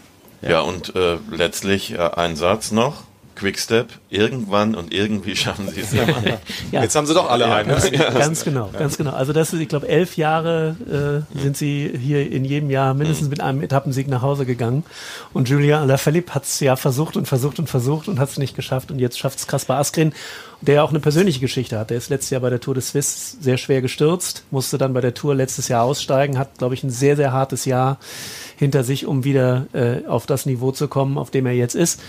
Ja, 0.42 0.50
ja 0.50 0.60
und 0.60 0.94
äh, 0.94 1.16
letztlich 1.30 1.92
äh, 1.92 1.98
ein 1.98 2.36
Satz 2.36 2.72
noch. 2.72 3.02
Quickstep, 3.40 3.88
irgendwann 4.10 4.74
und 4.74 4.92
irgendwie 4.92 5.34
schaffen 5.36 5.66
sie 5.68 5.80
es. 5.80 5.92
Ja. 5.92 6.82
Jetzt 6.82 6.94
haben 6.94 7.06
sie 7.06 7.14
doch 7.14 7.30
alle 7.30 7.50
einen. 7.50 7.70
Ne? 7.70 7.80
Ganz 8.18 8.44
genau, 8.44 8.68
ganz 8.76 8.98
genau. 8.98 9.12
Also 9.12 9.32
das 9.32 9.54
ist, 9.54 9.60
ich 9.60 9.68
glaube, 9.68 9.88
elf 9.88 10.18
Jahre 10.18 11.24
äh, 11.34 11.40
sind 11.40 11.56
sie 11.56 11.90
hier 11.98 12.30
in 12.30 12.44
jedem 12.44 12.68
Jahr 12.68 12.92
mindestens 12.92 13.30
mit 13.30 13.40
einem 13.40 13.62
Etappensieg 13.62 14.08
nach 14.08 14.20
Hause 14.20 14.44
gegangen. 14.44 14.84
Und 15.32 15.48
Julien 15.48 15.78
Alaphilippe 15.78 16.34
hat 16.34 16.44
es 16.44 16.60
ja 16.60 16.76
versucht 16.76 17.16
und 17.16 17.26
versucht 17.26 17.58
und 17.58 17.68
versucht 17.68 18.08
und 18.08 18.20
hat 18.20 18.28
es 18.28 18.36
nicht 18.36 18.54
geschafft. 18.54 18.90
Und 18.90 18.98
jetzt 18.98 19.18
schafft 19.18 19.38
es 19.38 19.46
Kaspar 19.46 19.78
Askren, 19.78 20.12
der 20.60 20.76
ja 20.76 20.82
auch 20.82 20.90
eine 20.90 21.00
persönliche 21.00 21.40
Geschichte 21.40 21.78
hat. 21.78 21.88
Der 21.88 21.96
ist 21.96 22.10
letztes 22.10 22.30
Jahr 22.30 22.42
bei 22.42 22.50
der 22.50 22.60
Tour 22.60 22.74
de 22.74 22.82
Suisse 22.82 23.38
sehr 23.40 23.56
schwer 23.56 23.80
gestürzt, 23.80 24.44
musste 24.50 24.76
dann 24.76 24.92
bei 24.92 25.00
der 25.00 25.14
Tour 25.14 25.34
letztes 25.34 25.68
Jahr 25.68 25.84
aussteigen, 25.84 26.38
hat, 26.38 26.58
glaube 26.58 26.74
ich, 26.74 26.82
ein 26.84 26.90
sehr, 26.90 27.16
sehr 27.16 27.32
hartes 27.32 27.64
Jahr 27.64 27.98
hinter 28.56 28.84
sich, 28.84 29.06
um 29.06 29.24
wieder 29.24 29.66
äh, 29.72 30.06
auf 30.06 30.26
das 30.26 30.44
Niveau 30.44 30.72
zu 30.72 30.88
kommen, 30.88 31.16
auf 31.16 31.30
dem 31.30 31.46
er 31.46 31.54
jetzt 31.54 31.74
ist. 31.74 32.00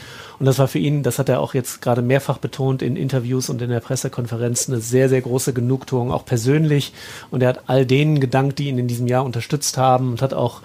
Und 0.41 0.45
das 0.45 0.57
war 0.57 0.67
für 0.67 0.79
ihn, 0.79 1.03
das 1.03 1.19
hat 1.19 1.29
er 1.29 1.39
auch 1.39 1.53
jetzt 1.53 1.83
gerade 1.83 2.01
mehrfach 2.01 2.39
betont 2.39 2.81
in 2.81 2.95
Interviews 2.95 3.48
und 3.51 3.62
in 3.62 3.69
der 3.69 3.79
Pressekonferenz, 3.79 4.67
eine 4.67 4.79
sehr, 4.79 5.07
sehr 5.07 5.21
große 5.21 5.53
Genugtuung, 5.53 6.12
auch 6.12 6.25
persönlich. 6.25 6.93
Und 7.29 7.43
er 7.43 7.50
hat 7.50 7.60
all 7.67 7.86
denen 7.86 8.19
gedankt, 8.19 8.57
die 8.57 8.67
ihn 8.69 8.79
in 8.79 8.88
diesem 8.88 9.05
Jahr 9.05 9.24
unterstützt 9.24 9.77
haben 9.77 10.10
und 10.10 10.24
hat 10.24 10.33
auch 10.33 10.62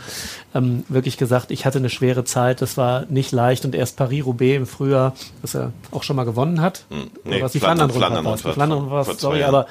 ähm, 0.55 0.85
wirklich 0.89 1.19
gesagt, 1.19 1.51
ich 1.51 1.67
hatte 1.67 1.77
eine 1.77 1.91
schwere 1.91 2.25
Zeit, 2.25 2.63
das 2.63 2.79
war 2.79 3.05
nicht 3.11 3.33
leicht. 3.33 3.67
Und 3.67 3.75
erst 3.75 3.99
Paris-Roubaix 3.99 4.57
im 4.57 4.67
Frühjahr, 4.67 5.15
was 5.43 5.55
er 5.55 5.73
auch 5.91 6.05
schon 6.05 6.17
mal 6.17 6.25
gewonnen 6.25 6.63
hat, 6.63 6.87
Hm, 6.89 7.11
nee, 7.25 7.43
was 7.43 7.53
die 7.53 7.61
Flandern- 7.61 7.91
Flandern- 7.91 8.39
Flandern 8.39 8.89
zwei 9.05 9.13
sorry, 9.13 9.41
Jahren. 9.41 9.55
aber 9.55 9.67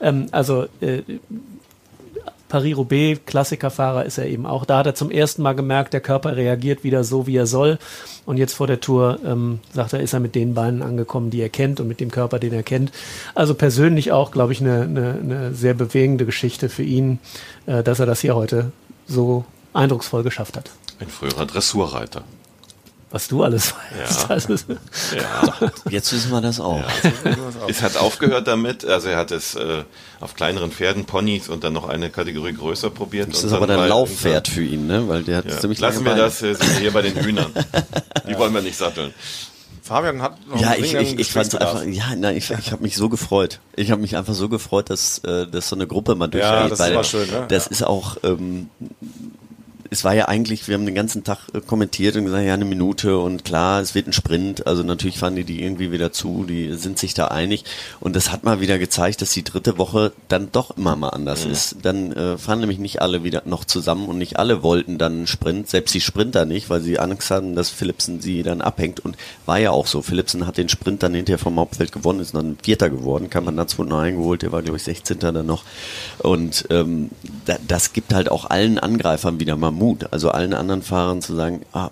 ähm, 0.00 0.28
also 0.32 0.68
äh, 0.80 1.02
Paris-Roubaix, 2.50 3.20
Klassikerfahrer 3.24 4.04
ist 4.04 4.18
er 4.18 4.26
eben 4.26 4.44
auch. 4.44 4.66
Da 4.66 4.78
hat 4.78 4.86
er 4.86 4.94
zum 4.94 5.10
ersten 5.10 5.40
Mal 5.40 5.54
gemerkt, 5.54 5.94
der 5.94 6.00
Körper 6.00 6.36
reagiert 6.36 6.84
wieder 6.84 7.04
so, 7.04 7.26
wie 7.26 7.36
er 7.36 7.46
soll. 7.46 7.78
Und 8.26 8.36
jetzt 8.36 8.52
vor 8.52 8.66
der 8.66 8.80
Tour, 8.80 9.18
ähm, 9.24 9.60
sagt 9.72 9.94
er, 9.94 10.00
ist 10.00 10.12
er 10.12 10.20
mit 10.20 10.34
den 10.34 10.52
Beinen 10.52 10.82
angekommen, 10.82 11.30
die 11.30 11.40
er 11.40 11.48
kennt 11.48 11.80
und 11.80 11.88
mit 11.88 12.00
dem 12.00 12.10
Körper, 12.10 12.38
den 12.38 12.52
er 12.52 12.62
kennt. 12.62 12.92
Also 13.34 13.54
persönlich 13.54 14.12
auch, 14.12 14.32
glaube 14.32 14.52
ich, 14.52 14.60
eine, 14.60 14.82
eine, 14.82 15.18
eine 15.22 15.54
sehr 15.54 15.74
bewegende 15.74 16.26
Geschichte 16.26 16.68
für 16.68 16.82
ihn, 16.82 17.20
äh, 17.64 17.82
dass 17.82 18.00
er 18.00 18.06
das 18.06 18.20
hier 18.20 18.34
heute 18.34 18.72
so 19.06 19.44
eindrucksvoll 19.72 20.22
geschafft 20.22 20.56
hat. 20.56 20.70
Ein 20.98 21.08
früherer 21.08 21.46
Dressurreiter. 21.46 22.24
Was 23.12 23.26
du 23.26 23.42
alles 23.42 23.74
weißt. 23.98 24.20
Ja. 24.22 24.28
Das 24.28 24.44
ist, 24.46 24.66
Ja. 25.14 25.70
Jetzt 25.90 26.12
wissen 26.12 26.30
wir 26.30 26.40
das 26.40 26.60
auch. 26.60 26.80
Es 27.66 27.82
hat 27.82 27.96
aufgehört 27.96 28.46
damit, 28.46 28.84
also 28.84 29.08
er 29.08 29.16
hat 29.16 29.32
es 29.32 29.56
äh, 29.56 29.82
auf 30.20 30.34
kleineren 30.36 30.70
Pferden, 30.70 31.04
Ponys 31.06 31.48
und 31.48 31.64
dann 31.64 31.72
noch 31.72 31.88
eine 31.88 32.10
Kategorie 32.10 32.52
größer 32.52 32.90
probiert. 32.90 33.30
Das 33.32 33.40
und 33.42 33.48
ist 33.48 33.52
aber 33.52 33.66
dann 33.66 33.88
Laufpferd 33.88 34.46
für 34.48 34.62
ihn, 34.62 34.86
ne? 34.86 35.08
Weil 35.08 35.24
der 35.24 35.38
hat 35.38 35.44
Ja. 35.46 35.58
ziemlich 35.58 35.80
Lassen 35.80 36.04
lange 36.04 36.06
wir 36.06 36.12
Beine. 36.12 36.22
das, 36.24 36.38
sind 36.38 36.60
wir 36.60 36.78
hier 36.80 36.92
bei 36.92 37.02
den 37.02 37.16
Hühnern. 37.16 37.52
Die 38.28 38.38
wollen 38.38 38.54
wir 38.54 38.62
nicht 38.62 38.76
satteln. 38.78 39.12
Fabian 39.82 40.22
hat 40.22 40.46
noch 40.46 40.60
Ja, 40.60 40.68
einen 40.68 40.84
ich, 40.84 40.94
ich, 40.94 41.18
ich 41.18 41.32
fand 41.32 41.52
einfach, 41.60 41.82
ja, 41.84 42.14
nein, 42.16 42.36
ich, 42.36 42.48
ich 42.52 42.70
habe 42.70 42.82
mich 42.84 42.94
so 42.94 43.08
gefreut. 43.08 43.58
Ich 43.74 43.90
habe 43.90 44.00
mich 44.00 44.16
einfach 44.16 44.34
so 44.34 44.48
gefreut, 44.48 44.88
dass, 44.88 45.18
äh, 45.24 45.48
dass 45.48 45.68
so 45.68 45.74
eine 45.74 45.88
Gruppe 45.88 46.14
mal 46.14 46.32
Ja, 46.32 46.68
durchgeht. 46.68 46.70
das 46.78 46.80
ist 46.80 46.92
immer 46.92 47.04
schön, 47.04 47.28
ne? 47.28 47.46
Das 47.48 47.64
Ja. 47.64 47.70
ist 47.72 47.82
auch, 47.82 48.16
ähm, 48.22 48.70
es 49.90 50.04
war 50.04 50.14
ja 50.14 50.28
eigentlich, 50.28 50.68
wir 50.68 50.76
haben 50.76 50.86
den 50.86 50.94
ganzen 50.94 51.24
Tag 51.24 51.48
äh, 51.52 51.60
kommentiert 51.60 52.14
und 52.14 52.24
gesagt, 52.24 52.46
ja, 52.46 52.54
eine 52.54 52.64
Minute 52.64 53.18
und 53.18 53.44
klar, 53.44 53.80
es 53.80 53.94
wird 53.96 54.06
ein 54.06 54.12
Sprint. 54.12 54.66
Also 54.66 54.84
natürlich 54.84 55.18
fahren 55.18 55.34
die 55.34 55.42
die 55.42 55.62
irgendwie 55.62 55.90
wieder 55.90 56.12
zu, 56.12 56.44
die 56.44 56.74
sind 56.74 56.98
sich 56.98 57.12
da 57.12 57.26
einig. 57.26 57.64
Und 57.98 58.14
das 58.14 58.30
hat 58.30 58.44
mal 58.44 58.60
wieder 58.60 58.78
gezeigt, 58.78 59.20
dass 59.20 59.32
die 59.32 59.42
dritte 59.42 59.78
Woche 59.78 60.12
dann 60.28 60.52
doch 60.52 60.76
immer 60.76 60.94
mal 60.94 61.08
anders 61.08 61.44
ist. 61.44 61.76
Dann 61.82 62.12
äh, 62.12 62.38
fahren 62.38 62.60
nämlich 62.60 62.78
nicht 62.78 63.02
alle 63.02 63.24
wieder 63.24 63.42
noch 63.46 63.64
zusammen 63.64 64.06
und 64.06 64.18
nicht 64.18 64.38
alle 64.38 64.62
wollten 64.62 64.96
dann 64.96 65.12
einen 65.12 65.26
Sprint, 65.26 65.68
selbst 65.68 65.92
die 65.92 66.00
Sprinter 66.00 66.44
nicht, 66.44 66.70
weil 66.70 66.80
sie 66.80 67.00
Angst 67.00 67.30
hatten, 67.30 67.56
dass 67.56 67.68
Philipsen 67.68 68.20
sie 68.20 68.44
dann 68.44 68.60
abhängt. 68.60 69.00
Und 69.00 69.16
war 69.44 69.58
ja 69.58 69.72
auch 69.72 69.88
so. 69.88 70.02
Philipsen 70.02 70.46
hat 70.46 70.56
den 70.56 70.68
Sprint 70.68 71.02
dann 71.02 71.14
hinterher 71.14 71.38
vom 71.38 71.58
Hauptfeld 71.58 71.90
gewonnen, 71.90 72.20
ist 72.20 72.34
dann 72.34 72.58
Vierter 72.62 72.90
geworden, 72.90 73.28
Kampanatz 73.28 73.76
wurde 73.76 73.90
noch 73.90 74.00
eingeholt, 74.00 74.42
der 74.42 74.52
war, 74.52 74.62
glaube 74.62 74.76
ich, 74.76 74.84
16. 74.84 75.18
dann 75.18 75.46
noch. 75.46 75.64
Und 76.18 76.66
ähm, 76.70 77.10
da, 77.46 77.56
das 77.66 77.92
gibt 77.92 78.14
halt 78.14 78.30
auch 78.30 78.44
allen 78.48 78.78
Angreifern 78.78 79.40
wieder 79.40 79.56
mal 79.56 79.79
Mut. 79.80 80.12
Also 80.12 80.30
allen 80.30 80.54
anderen 80.54 80.82
Fahrern 80.82 81.20
zu 81.22 81.34
sagen, 81.34 81.62
ah, 81.72 81.90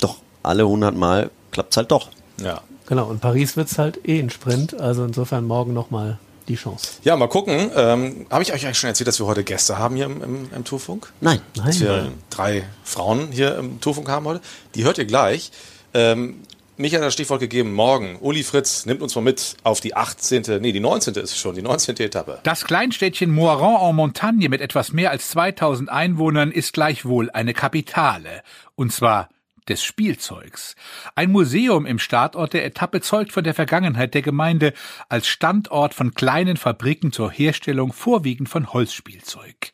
doch, 0.00 0.16
alle 0.42 0.62
100 0.62 0.96
Mal 0.96 1.30
klappt's 1.50 1.76
halt 1.76 1.90
doch. 1.90 2.08
Ja. 2.40 2.62
genau, 2.86 3.06
und 3.06 3.20
Paris 3.20 3.56
wird's 3.56 3.76
halt 3.78 4.08
eh 4.08 4.18
ein 4.18 4.30
Sprint. 4.30 4.78
Also 4.80 5.04
insofern 5.04 5.44
morgen 5.44 5.74
nochmal 5.74 6.18
die 6.48 6.54
Chance. 6.54 7.00
ja, 7.02 7.16
mal 7.16 7.28
gucken. 7.28 7.70
Ähm, 7.74 8.26
Habe 8.30 8.42
ich 8.42 8.52
euch 8.52 8.64
eigentlich 8.64 8.78
schon 8.78 8.88
erzählt, 8.88 9.08
dass 9.08 9.18
wir 9.18 9.26
heute 9.26 9.42
Gäste 9.42 9.78
haben 9.78 9.96
hier 9.96 10.06
im, 10.06 10.22
im, 10.22 10.48
im 10.54 10.64
Tourfunk? 10.64 11.12
Nein. 11.20 11.40
dass 11.54 11.64
Nein. 11.64 11.80
wir 11.80 12.12
drei 12.30 12.64
Frauen 12.84 13.28
hier 13.32 13.56
im 13.58 13.80
Tourfunk 13.80 14.08
haben 14.08 14.26
heute. 14.26 14.40
Die 14.74 14.84
hört 14.84 14.98
ihr 14.98 15.06
gleich. 15.06 15.50
Ähm, 15.92 16.42
mich 16.76 16.94
hat 16.94 17.02
das 17.02 17.14
Stichwort 17.14 17.40
gegeben, 17.40 17.72
morgen. 17.72 18.16
Uli 18.20 18.42
Fritz 18.42 18.86
nimmt 18.86 19.02
uns 19.02 19.14
mal 19.14 19.22
mit 19.22 19.56
auf 19.62 19.80
die 19.80 19.94
18., 19.94 20.60
nee, 20.60 20.72
die 20.72 20.80
19. 20.80 21.14
ist 21.14 21.36
schon, 21.36 21.54
die 21.54 21.62
19. 21.62 21.96
Etappe. 21.98 22.40
Das 22.42 22.64
Kleinstädtchen 22.64 23.30
Moiran 23.30 23.90
en 23.90 23.96
Montagne 23.96 24.48
mit 24.48 24.60
etwas 24.60 24.92
mehr 24.92 25.10
als 25.10 25.30
2000 25.30 25.88
Einwohnern 25.88 26.50
ist 26.50 26.72
gleichwohl 26.72 27.30
eine 27.30 27.54
Kapitale. 27.54 28.42
Und 28.74 28.92
zwar 28.92 29.28
des 29.68 29.82
Spielzeugs. 29.82 30.76
Ein 31.14 31.32
Museum 31.32 31.86
im 31.86 31.98
Startort 31.98 32.52
der 32.52 32.64
Etappe 32.64 33.00
zeugt 33.00 33.32
von 33.32 33.44
der 33.44 33.54
Vergangenheit 33.54 34.14
der 34.14 34.22
Gemeinde 34.22 34.72
als 35.08 35.26
Standort 35.26 35.94
von 35.94 36.14
kleinen 36.14 36.56
Fabriken 36.56 37.12
zur 37.12 37.30
Herstellung 37.30 37.92
vorwiegend 37.92 38.48
von 38.48 38.72
Holzspielzeug. 38.72 39.72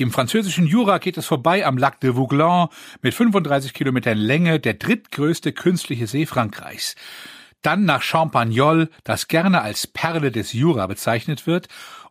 Im 0.00 0.12
französischen 0.12 0.68
Jura 0.68 0.98
geht 0.98 1.18
es 1.18 1.26
vorbei 1.26 1.66
am 1.66 1.76
Lac 1.76 1.98
de 1.98 2.14
Vouglan 2.14 2.68
mit 3.02 3.14
35 3.14 3.74
Kilometern 3.74 4.16
Länge, 4.16 4.60
der 4.60 4.74
drittgrößte 4.74 5.52
künstliche 5.52 6.06
See 6.06 6.24
Frankreichs. 6.24 6.94
Dann 7.62 7.84
nach 7.84 8.02
Champagnol, 8.02 8.90
das 9.02 9.26
gerne 9.26 9.60
als 9.60 9.88
Perle 9.88 10.30
des 10.30 10.52
Jura 10.52 10.86
bezeichnet 10.86 11.48
wird, 11.48 11.66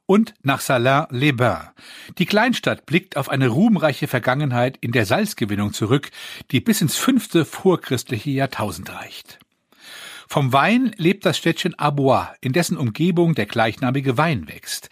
und 0.05 0.33
nach 0.43 0.59
Salins-les-Bains. 0.59 1.69
Die 2.17 2.25
Kleinstadt 2.25 2.85
blickt 2.85 3.15
auf 3.15 3.29
eine 3.29 3.47
ruhmreiche 3.47 4.09
Vergangenheit 4.09 4.77
in 4.81 4.91
der 4.91 5.05
Salzgewinnung 5.05 5.71
zurück, 5.71 6.11
die 6.51 6.59
bis 6.59 6.81
ins 6.81 6.97
fünfte 6.97 7.45
vorchristliche 7.45 8.31
Jahrtausend 8.31 8.93
reicht. 8.93 9.39
Vom 10.27 10.51
Wein 10.51 10.91
lebt 10.97 11.25
das 11.25 11.37
Städtchen 11.37 11.79
Arbois, 11.79 12.27
in 12.41 12.51
dessen 12.51 12.75
Umgebung 12.75 13.33
der 13.33 13.45
gleichnamige 13.45 14.17
Wein 14.17 14.49
wächst. 14.49 14.89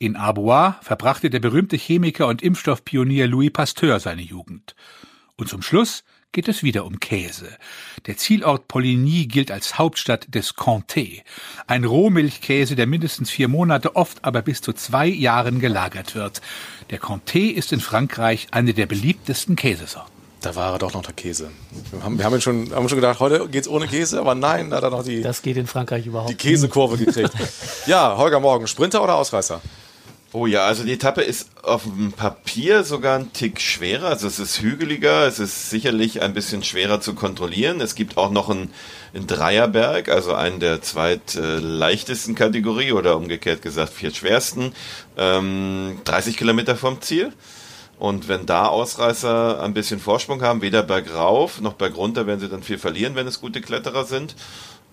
In 0.00 0.14
Arbois 0.14 0.76
verbrachte 0.80 1.28
der 1.28 1.40
berühmte 1.40 1.76
Chemiker 1.76 2.28
und 2.28 2.40
Impfstoffpionier 2.40 3.26
Louis 3.26 3.50
Pasteur 3.52 3.98
seine 3.98 4.22
Jugend. 4.22 4.76
Und 5.34 5.48
zum 5.48 5.60
Schluss 5.60 6.04
geht 6.30 6.46
es 6.46 6.62
wieder 6.62 6.84
um 6.84 7.00
Käse. 7.00 7.48
Der 8.06 8.16
Zielort 8.16 8.68
Poligny 8.68 9.26
gilt 9.26 9.50
als 9.50 9.76
Hauptstadt 9.76 10.32
des 10.32 10.54
Comté. 10.54 11.22
Ein 11.66 11.82
Rohmilchkäse, 11.82 12.76
der 12.76 12.86
mindestens 12.86 13.30
vier 13.30 13.48
Monate, 13.48 13.96
oft 13.96 14.24
aber 14.24 14.42
bis 14.42 14.60
zu 14.60 14.72
zwei 14.72 15.08
Jahren 15.08 15.58
gelagert 15.58 16.14
wird. 16.14 16.42
Der 16.90 17.00
Comté 17.00 17.50
ist 17.50 17.72
in 17.72 17.80
Frankreich 17.80 18.46
eine 18.52 18.74
der 18.74 18.86
beliebtesten 18.86 19.56
Käsesorten. 19.56 20.12
Da 20.42 20.54
war 20.54 20.74
er 20.74 20.78
doch 20.78 20.94
noch 20.94 21.02
der 21.02 21.14
Käse. 21.14 21.50
Wir 21.90 22.04
haben, 22.04 22.18
wir 22.18 22.24
haben, 22.24 22.34
ihn 22.36 22.40
schon, 22.40 22.72
haben 22.72 22.88
schon 22.88 22.98
gedacht, 22.98 23.18
heute 23.18 23.48
geht's 23.48 23.66
ohne 23.66 23.88
Käse, 23.88 24.20
aber 24.20 24.36
nein, 24.36 24.70
da 24.70 24.76
hat 24.76 24.84
er 24.84 24.90
noch 24.90 25.02
die, 25.02 25.22
Das 25.22 25.42
geht 25.42 25.56
in 25.56 25.66
Frankreich 25.66 26.06
überhaupt 26.06 26.30
die 26.30 26.36
Käsekurve 26.36 26.98
gekriegt. 26.98 27.32
ja, 27.86 28.16
Holger 28.16 28.38
Morgen, 28.38 28.68
Sprinter 28.68 29.02
oder 29.02 29.16
Ausreißer? 29.16 29.60
Oh 30.30 30.46
ja, 30.46 30.66
also 30.66 30.84
die 30.84 30.92
Etappe 30.92 31.22
ist 31.22 31.48
auf 31.62 31.84
dem 31.84 32.12
Papier 32.12 32.84
sogar 32.84 33.18
ein 33.18 33.32
Tick 33.32 33.62
schwerer. 33.62 34.08
Also 34.08 34.26
es 34.26 34.38
ist 34.38 34.60
hügeliger, 34.60 35.26
es 35.26 35.38
ist 35.38 35.70
sicherlich 35.70 36.20
ein 36.20 36.34
bisschen 36.34 36.62
schwerer 36.62 37.00
zu 37.00 37.14
kontrollieren. 37.14 37.80
Es 37.80 37.94
gibt 37.94 38.18
auch 38.18 38.30
noch 38.30 38.50
einen, 38.50 38.70
einen 39.14 39.26
Dreierberg, 39.26 40.10
also 40.10 40.34
einen 40.34 40.60
der 40.60 40.82
zweit 40.82 41.34
äh, 41.34 42.34
Kategorie 42.34 42.92
oder 42.92 43.16
umgekehrt 43.16 43.62
gesagt 43.62 43.94
viertschwersten, 43.94 44.74
ähm, 45.16 45.98
30 46.04 46.36
Kilometer 46.36 46.76
vom 46.76 47.00
Ziel. 47.00 47.32
Und 47.98 48.28
wenn 48.28 48.44
da 48.44 48.66
Ausreißer 48.66 49.62
ein 49.62 49.72
bisschen 49.72 49.98
Vorsprung 49.98 50.42
haben, 50.42 50.60
weder 50.60 50.82
bergauf 50.82 51.60
noch 51.62 51.72
bergunter, 51.72 52.26
werden 52.26 52.40
sie 52.40 52.50
dann 52.50 52.62
viel 52.62 52.78
verlieren, 52.78 53.14
wenn 53.14 53.26
es 53.26 53.40
gute 53.40 53.62
Kletterer 53.62 54.04
sind. 54.04 54.36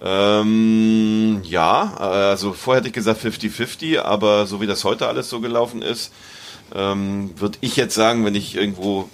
Ähm, 0.01 1.41
ja, 1.43 1.93
also 1.95 2.53
vorher 2.53 2.79
hätte 2.79 2.89
ich 2.89 2.93
gesagt 2.93 3.23
50-50, 3.23 3.99
aber 3.99 4.45
so 4.45 4.61
wie 4.61 4.67
das 4.67 4.83
heute 4.83 5.07
alles 5.07 5.29
so 5.29 5.39
gelaufen 5.39 5.81
ist, 5.81 6.11
ähm, 6.73 7.31
würde 7.37 7.57
ich 7.61 7.75
jetzt 7.75 7.95
sagen, 7.95 8.25
wenn 8.25 8.35
ich 8.35 8.55
irgendwo 8.55 9.09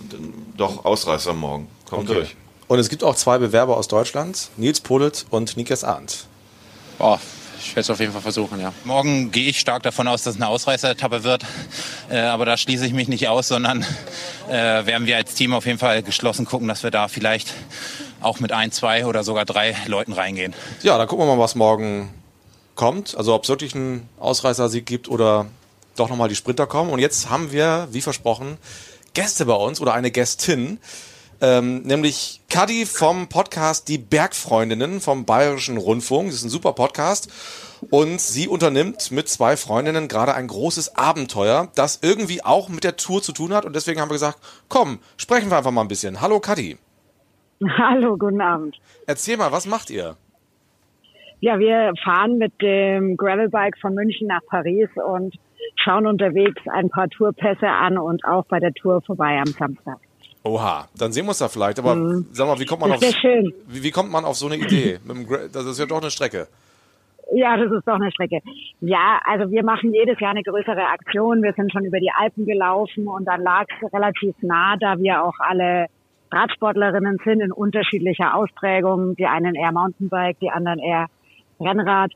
doch 0.57 0.85
Ausreißer 0.85 1.33
morgen. 1.33 1.67
Kommt 1.89 2.09
durch. 2.09 2.35
Und 2.67 2.79
es 2.79 2.89
gibt 2.89 3.03
auch 3.03 3.15
zwei 3.15 3.37
Bewerber 3.37 3.77
aus 3.77 3.87
Deutschland, 3.89 4.49
Nils 4.55 4.79
Polit 4.79 5.25
und 5.29 5.57
Niklas 5.57 5.83
Arndt. 5.83 6.25
Boah, 6.97 7.19
ich 7.59 7.71
werde 7.71 7.81
es 7.81 7.89
auf 7.89 7.99
jeden 7.99 8.13
Fall 8.13 8.21
versuchen, 8.21 8.59
ja. 8.59 8.73
Morgen 8.85 9.31
gehe 9.31 9.49
ich 9.49 9.59
stark 9.59 9.83
davon 9.83 10.07
aus, 10.07 10.23
dass 10.23 10.35
es 10.35 10.41
eine 10.41 10.49
Ausreißer-Etappe 10.49 11.23
wird. 11.23 11.43
Äh, 12.09 12.19
aber 12.19 12.45
da 12.45 12.57
schließe 12.57 12.85
ich 12.85 12.93
mich 12.93 13.07
nicht 13.07 13.27
aus, 13.27 13.49
sondern 13.49 13.85
äh, 14.49 14.85
werden 14.85 15.05
wir 15.05 15.17
als 15.17 15.33
Team 15.33 15.53
auf 15.53 15.65
jeden 15.65 15.79
Fall 15.79 16.01
geschlossen 16.01 16.45
gucken, 16.45 16.67
dass 16.67 16.83
wir 16.83 16.91
da 16.91 17.07
vielleicht 17.07 17.53
auch 18.21 18.39
mit 18.39 18.51
ein, 18.51 18.71
zwei 18.71 19.05
oder 19.05 19.23
sogar 19.23 19.45
drei 19.45 19.75
Leuten 19.87 20.13
reingehen. 20.13 20.53
Ja, 20.81 20.97
dann 20.97 21.07
gucken 21.07 21.25
wir 21.25 21.35
mal, 21.35 21.41
was 21.41 21.55
morgen 21.55 22.13
kommt. 22.75 23.15
Also 23.17 23.33
ob 23.33 23.43
es 23.43 23.49
wirklich 23.49 23.75
einen 23.75 24.07
Ausreißersieg 24.19 24.85
gibt 24.85 25.09
oder 25.09 25.47
doch 25.95 26.09
nochmal 26.09 26.29
die 26.29 26.35
Sprinter 26.35 26.67
kommen. 26.67 26.91
Und 26.91 26.99
jetzt 26.99 27.29
haben 27.29 27.51
wir, 27.51 27.87
wie 27.91 28.01
versprochen, 28.01 28.57
Gäste 29.13 29.45
bei 29.45 29.55
uns 29.55 29.81
oder 29.81 29.93
eine 29.93 30.11
Gästin. 30.11 30.79
ähm, 31.41 31.81
nämlich 31.81 32.41
Kadi 32.49 32.85
vom 32.85 33.27
Podcast 33.27 33.87
Die 33.87 33.97
Bergfreundinnen 33.97 35.01
vom 35.01 35.25
Bayerischen 35.25 35.77
Rundfunk. 35.77 36.29
Das 36.29 36.35
ist 36.37 36.43
ein 36.43 36.49
super 36.49 36.73
Podcast. 36.73 37.29
Und 37.89 38.21
sie 38.21 38.47
unternimmt 38.47 39.09
mit 39.09 39.27
zwei 39.27 39.57
Freundinnen 39.57 40.07
gerade 40.07 40.35
ein 40.35 40.47
großes 40.47 40.95
Abenteuer, 40.95 41.69
das 41.73 41.99
irgendwie 42.03 42.43
auch 42.43 42.69
mit 42.69 42.83
der 42.83 42.95
Tour 42.95 43.23
zu 43.23 43.31
tun 43.31 43.53
hat. 43.53 43.65
Und 43.65 43.75
deswegen 43.75 43.99
haben 43.99 44.09
wir 44.09 44.15
gesagt, 44.15 44.37
komm, 44.69 44.99
sprechen 45.17 45.49
wir 45.49 45.57
einfach 45.57 45.71
mal 45.71 45.81
ein 45.81 45.87
bisschen. 45.87 46.21
Hallo 46.21 46.39
Kadi. 46.39 46.77
Hallo, 47.77 48.17
guten 48.17 48.41
Abend. 48.41 48.75
Erzähl 49.07 49.37
mal, 49.37 49.51
was 49.51 49.67
macht 49.67 49.89
ihr? 49.89 50.15
Ja, 51.39 51.57
wir 51.59 51.93
fahren 52.03 52.37
mit 52.37 52.59
dem 52.61 53.17
Gravelbike 53.17 53.77
von 53.79 53.93
München 53.95 54.27
nach 54.27 54.41
Paris 54.47 54.89
und 55.07 55.35
schauen 55.75 56.05
unterwegs 56.05 56.61
ein 56.71 56.89
paar 56.89 57.07
Tourpässe 57.09 57.67
an 57.67 57.97
und 57.97 58.23
auch 58.25 58.45
bei 58.45 58.59
der 58.59 58.73
Tour 58.73 59.01
vorbei 59.01 59.37
am 59.39 59.47
Samstag. 59.47 59.97
Oha, 60.43 60.87
dann 60.97 61.11
sehen 61.11 61.25
wir 61.25 61.29
uns 61.29 61.39
da 61.39 61.47
vielleicht. 61.49 61.79
Aber 61.79 61.95
Mhm. 61.95 62.27
sag 62.31 62.47
mal, 62.47 62.59
wie 62.59 62.65
kommt 62.65 62.81
man 62.81 62.91
auf 62.93 63.01
wie, 63.01 63.83
wie 63.83 63.91
kommt 63.91 64.11
man 64.11 64.25
auf 64.25 64.35
so 64.35 64.47
eine 64.47 64.57
Idee? 64.57 64.99
Das 65.53 65.65
ist 65.65 65.79
ja 65.79 65.85
doch 65.85 66.01
eine 66.01 66.11
Strecke. 66.11 66.47
Ja, 67.33 67.55
das 67.57 67.71
ist 67.71 67.87
doch 67.87 67.95
eine 67.95 68.11
Strecke. 68.11 68.39
Ja, 68.81 69.19
also 69.23 69.49
wir 69.51 69.63
machen 69.63 69.93
jedes 69.93 70.19
Jahr 70.19 70.31
eine 70.31 70.43
größere 70.43 70.85
Aktion. 70.87 71.41
Wir 71.43 71.53
sind 71.53 71.71
schon 71.71 71.85
über 71.85 71.99
die 71.99 72.11
Alpen 72.11 72.45
gelaufen 72.45 73.07
und 73.07 73.25
dann 73.25 73.41
lag 73.41 73.65
es 73.81 73.93
relativ 73.93 74.35
nah, 74.41 74.75
da 74.77 74.97
wir 74.99 75.23
auch 75.23 75.35
alle 75.39 75.87
Radsportlerinnen 76.31 77.17
sind 77.23 77.41
in 77.41 77.51
unterschiedlicher 77.51 78.35
Ausprägung. 78.35 79.15
Die 79.15 79.25
einen 79.25 79.55
eher 79.55 79.71
Mountainbike, 79.71 80.39
die 80.39 80.49
anderen 80.49 80.79
eher 80.79 81.07
Rennrad, 81.59 82.11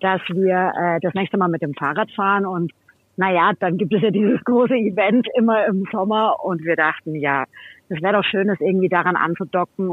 dass 0.00 0.20
wir 0.28 0.72
äh, 0.76 1.00
das 1.00 1.14
nächste 1.14 1.38
Mal 1.38 1.48
mit 1.48 1.62
dem 1.62 1.74
Fahrrad 1.74 2.10
fahren. 2.10 2.46
Und 2.46 2.72
naja, 3.16 3.52
dann 3.60 3.76
gibt 3.76 3.92
es 3.94 4.02
ja 4.02 4.10
dieses 4.10 4.42
große 4.44 4.74
Event 4.74 5.28
immer 5.36 5.66
im 5.66 5.86
Sommer. 5.92 6.36
Und 6.42 6.64
wir 6.64 6.76
dachten, 6.76 7.14
ja, 7.14 7.44
es 7.88 8.02
wäre 8.02 8.14
doch 8.14 8.24
schön, 8.24 8.48
es 8.48 8.60
irgendwie 8.60 8.88
daran 8.88 9.16
anzudocken, 9.16 9.88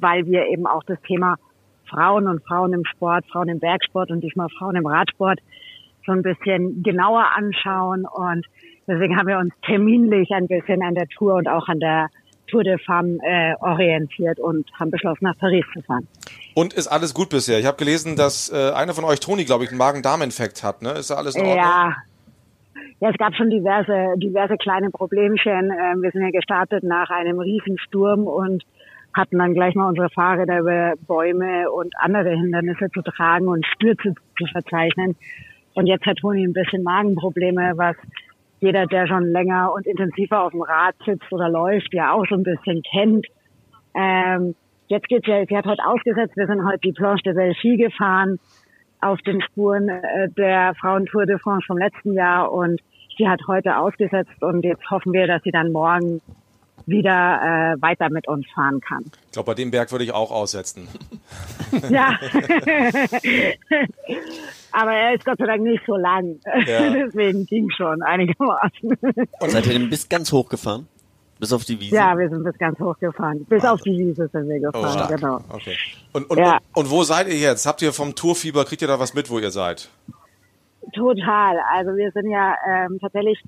weil 0.00 0.26
wir 0.26 0.46
eben 0.46 0.66
auch 0.66 0.82
das 0.84 1.00
Thema 1.02 1.36
Frauen 1.88 2.26
und 2.26 2.42
Frauen 2.44 2.72
im 2.72 2.84
Sport, 2.84 3.26
Frauen 3.30 3.48
im 3.48 3.60
Bergsport 3.60 4.10
und 4.10 4.22
diesmal 4.22 4.48
Frauen 4.58 4.76
im 4.76 4.86
Radsport 4.86 5.40
so 6.06 6.12
ein 6.12 6.22
bisschen 6.22 6.82
genauer 6.82 7.24
anschauen. 7.36 8.06
Und 8.06 8.46
deswegen 8.86 9.16
haben 9.16 9.28
wir 9.28 9.38
uns 9.38 9.54
terminlich 9.64 10.30
ein 10.32 10.48
bisschen 10.48 10.82
an 10.82 10.94
der 10.94 11.06
Tour 11.08 11.34
und 11.34 11.48
auch 11.48 11.68
an 11.68 11.80
der 11.80 12.08
Tour 12.52 12.62
de 12.62 12.78
Femme 12.78 13.18
äh, 13.22 13.54
orientiert 13.60 14.38
und 14.38 14.70
haben 14.78 14.90
beschlossen, 14.90 15.24
nach 15.24 15.38
Paris 15.38 15.64
zu 15.72 15.80
fahren. 15.82 16.06
Und 16.54 16.74
ist 16.74 16.86
alles 16.86 17.14
gut 17.14 17.30
bisher? 17.30 17.58
Ich 17.58 17.66
habe 17.66 17.78
gelesen, 17.78 18.14
dass 18.14 18.52
äh, 18.52 18.70
einer 18.72 18.92
von 18.92 19.04
euch, 19.04 19.20
Toni, 19.20 19.44
glaube 19.44 19.64
ich, 19.64 19.70
einen 19.70 19.78
Magen-Darm-Infekt 19.78 20.62
hat. 20.62 20.82
Ne? 20.82 20.90
Ist 20.90 21.10
da 21.10 21.14
alles 21.14 21.34
in 21.34 21.42
Ordnung? 21.42 21.56
Ja. 21.56 21.96
Ja, 23.00 23.10
es 23.10 23.18
gab 23.18 23.34
schon 23.34 23.50
diverse, 23.50 24.16
diverse 24.16 24.56
kleine 24.56 24.90
Problemchen. 24.90 25.72
Ähm, 25.72 26.02
wir 26.02 26.12
sind 26.12 26.22
ja 26.22 26.30
gestartet 26.30 26.84
nach 26.84 27.10
einem 27.10 27.40
Riesensturm 27.40 28.28
und 28.28 28.62
hatten 29.12 29.38
dann 29.38 29.54
gleich 29.54 29.74
mal 29.74 29.88
unsere 29.88 30.08
Fahrräder 30.10 30.60
über 30.60 30.92
Bäume 31.08 31.68
und 31.70 31.92
andere 31.98 32.30
Hindernisse 32.30 32.90
zu 32.94 33.02
tragen 33.02 33.48
und 33.48 33.66
Stürze 33.66 34.14
zu 34.38 34.46
verzeichnen. 34.52 35.16
Und 35.74 35.86
jetzt 35.86 36.06
hat 36.06 36.18
Toni 36.18 36.44
ein 36.44 36.52
bisschen 36.52 36.84
Magenprobleme, 36.84 37.72
was 37.74 37.96
jeder, 38.62 38.86
der 38.86 39.06
schon 39.06 39.26
länger 39.32 39.72
und 39.74 39.86
intensiver 39.86 40.42
auf 40.44 40.52
dem 40.52 40.62
Rad 40.62 40.94
sitzt 41.04 41.30
oder 41.32 41.48
läuft, 41.48 41.92
ja 41.92 42.12
auch 42.12 42.24
so 42.28 42.36
ein 42.36 42.44
bisschen 42.44 42.82
kennt. 42.82 43.26
Ähm, 43.94 44.54
jetzt 44.86 45.08
geht's 45.08 45.26
ja, 45.26 45.44
sie 45.44 45.56
hat 45.56 45.66
heute 45.66 45.84
ausgesetzt, 45.84 46.36
wir 46.36 46.46
sind 46.46 46.64
heute 46.64 46.80
die 46.80 46.92
Planche 46.92 47.24
de 47.24 47.34
Belfi 47.34 47.76
gefahren 47.76 48.38
auf 49.00 49.20
den 49.22 49.42
Spuren 49.42 49.88
äh, 49.88 50.28
der 50.30 50.74
Frauentour 50.80 51.26
de 51.26 51.38
France 51.38 51.66
vom 51.66 51.76
letzten 51.76 52.14
Jahr. 52.14 52.52
Und 52.52 52.80
sie 53.18 53.28
hat 53.28 53.40
heute 53.48 53.76
ausgesetzt. 53.76 54.40
Und 54.40 54.64
jetzt 54.64 54.88
hoffen 54.90 55.12
wir, 55.12 55.26
dass 55.26 55.42
sie 55.42 55.50
dann 55.50 55.72
morgen 55.72 56.22
wieder 56.86 57.74
äh, 57.76 57.82
weiter 57.82 58.10
mit 58.10 58.28
uns 58.28 58.46
fahren 58.54 58.80
kann. 58.80 59.04
Ich 59.26 59.32
glaube, 59.32 59.46
bei 59.46 59.54
dem 59.54 59.70
Berg 59.70 59.90
würde 59.92 60.04
ich 60.04 60.12
auch 60.12 60.30
aussetzen. 60.30 60.88
Ja. 61.88 62.18
Aber 64.72 64.92
er 64.92 65.14
ist 65.14 65.24
Gott 65.24 65.38
sei 65.38 65.46
Dank 65.46 65.62
nicht 65.62 65.82
so 65.86 65.96
lang. 65.96 66.38
Ja. 66.66 66.90
Deswegen 66.92 67.46
ging 67.46 67.70
schon 67.70 68.02
einigermaßen. 68.02 68.98
Seid 69.40 69.66
ihr 69.66 69.72
denn 69.72 69.90
bis 69.90 70.08
ganz 70.08 70.30
hoch 70.32 70.48
gefahren? 70.48 70.86
Bis 71.38 71.52
auf 71.52 71.64
die 71.64 71.78
Wiese? 71.80 71.96
Ja, 71.96 72.16
wir 72.16 72.28
sind 72.28 72.44
bis 72.44 72.56
ganz 72.58 72.78
hoch 72.78 72.96
gefahren. 72.98 73.44
Bis 73.48 73.64
auf 73.64 73.80
die 73.80 73.98
Wiese 73.98 74.28
sind 74.32 74.48
wir 74.48 74.68
Oh, 74.68 74.70
gefahren, 74.80 75.14
genau. 75.16 75.40
Okay. 75.48 75.76
Und, 76.12 76.30
und, 76.30 76.38
Ja. 76.38 76.58
und, 76.74 76.84
und 76.84 76.90
wo 76.90 77.02
seid 77.02 77.26
ihr 77.28 77.36
jetzt? 77.36 77.66
Habt 77.66 77.82
ihr 77.82 77.92
vom 77.92 78.14
Tourfieber, 78.14 78.64
kriegt 78.64 78.80
ihr 78.82 78.88
da 78.88 78.98
was 79.00 79.12
mit, 79.14 79.28
wo 79.30 79.38
ihr 79.38 79.50
seid? 79.50 79.88
Total. 80.94 81.58
Also 81.72 81.96
wir 81.96 82.10
sind 82.12 82.30
ja 82.30 82.54
ähm, 82.68 82.98
tatsächlich 83.00 83.42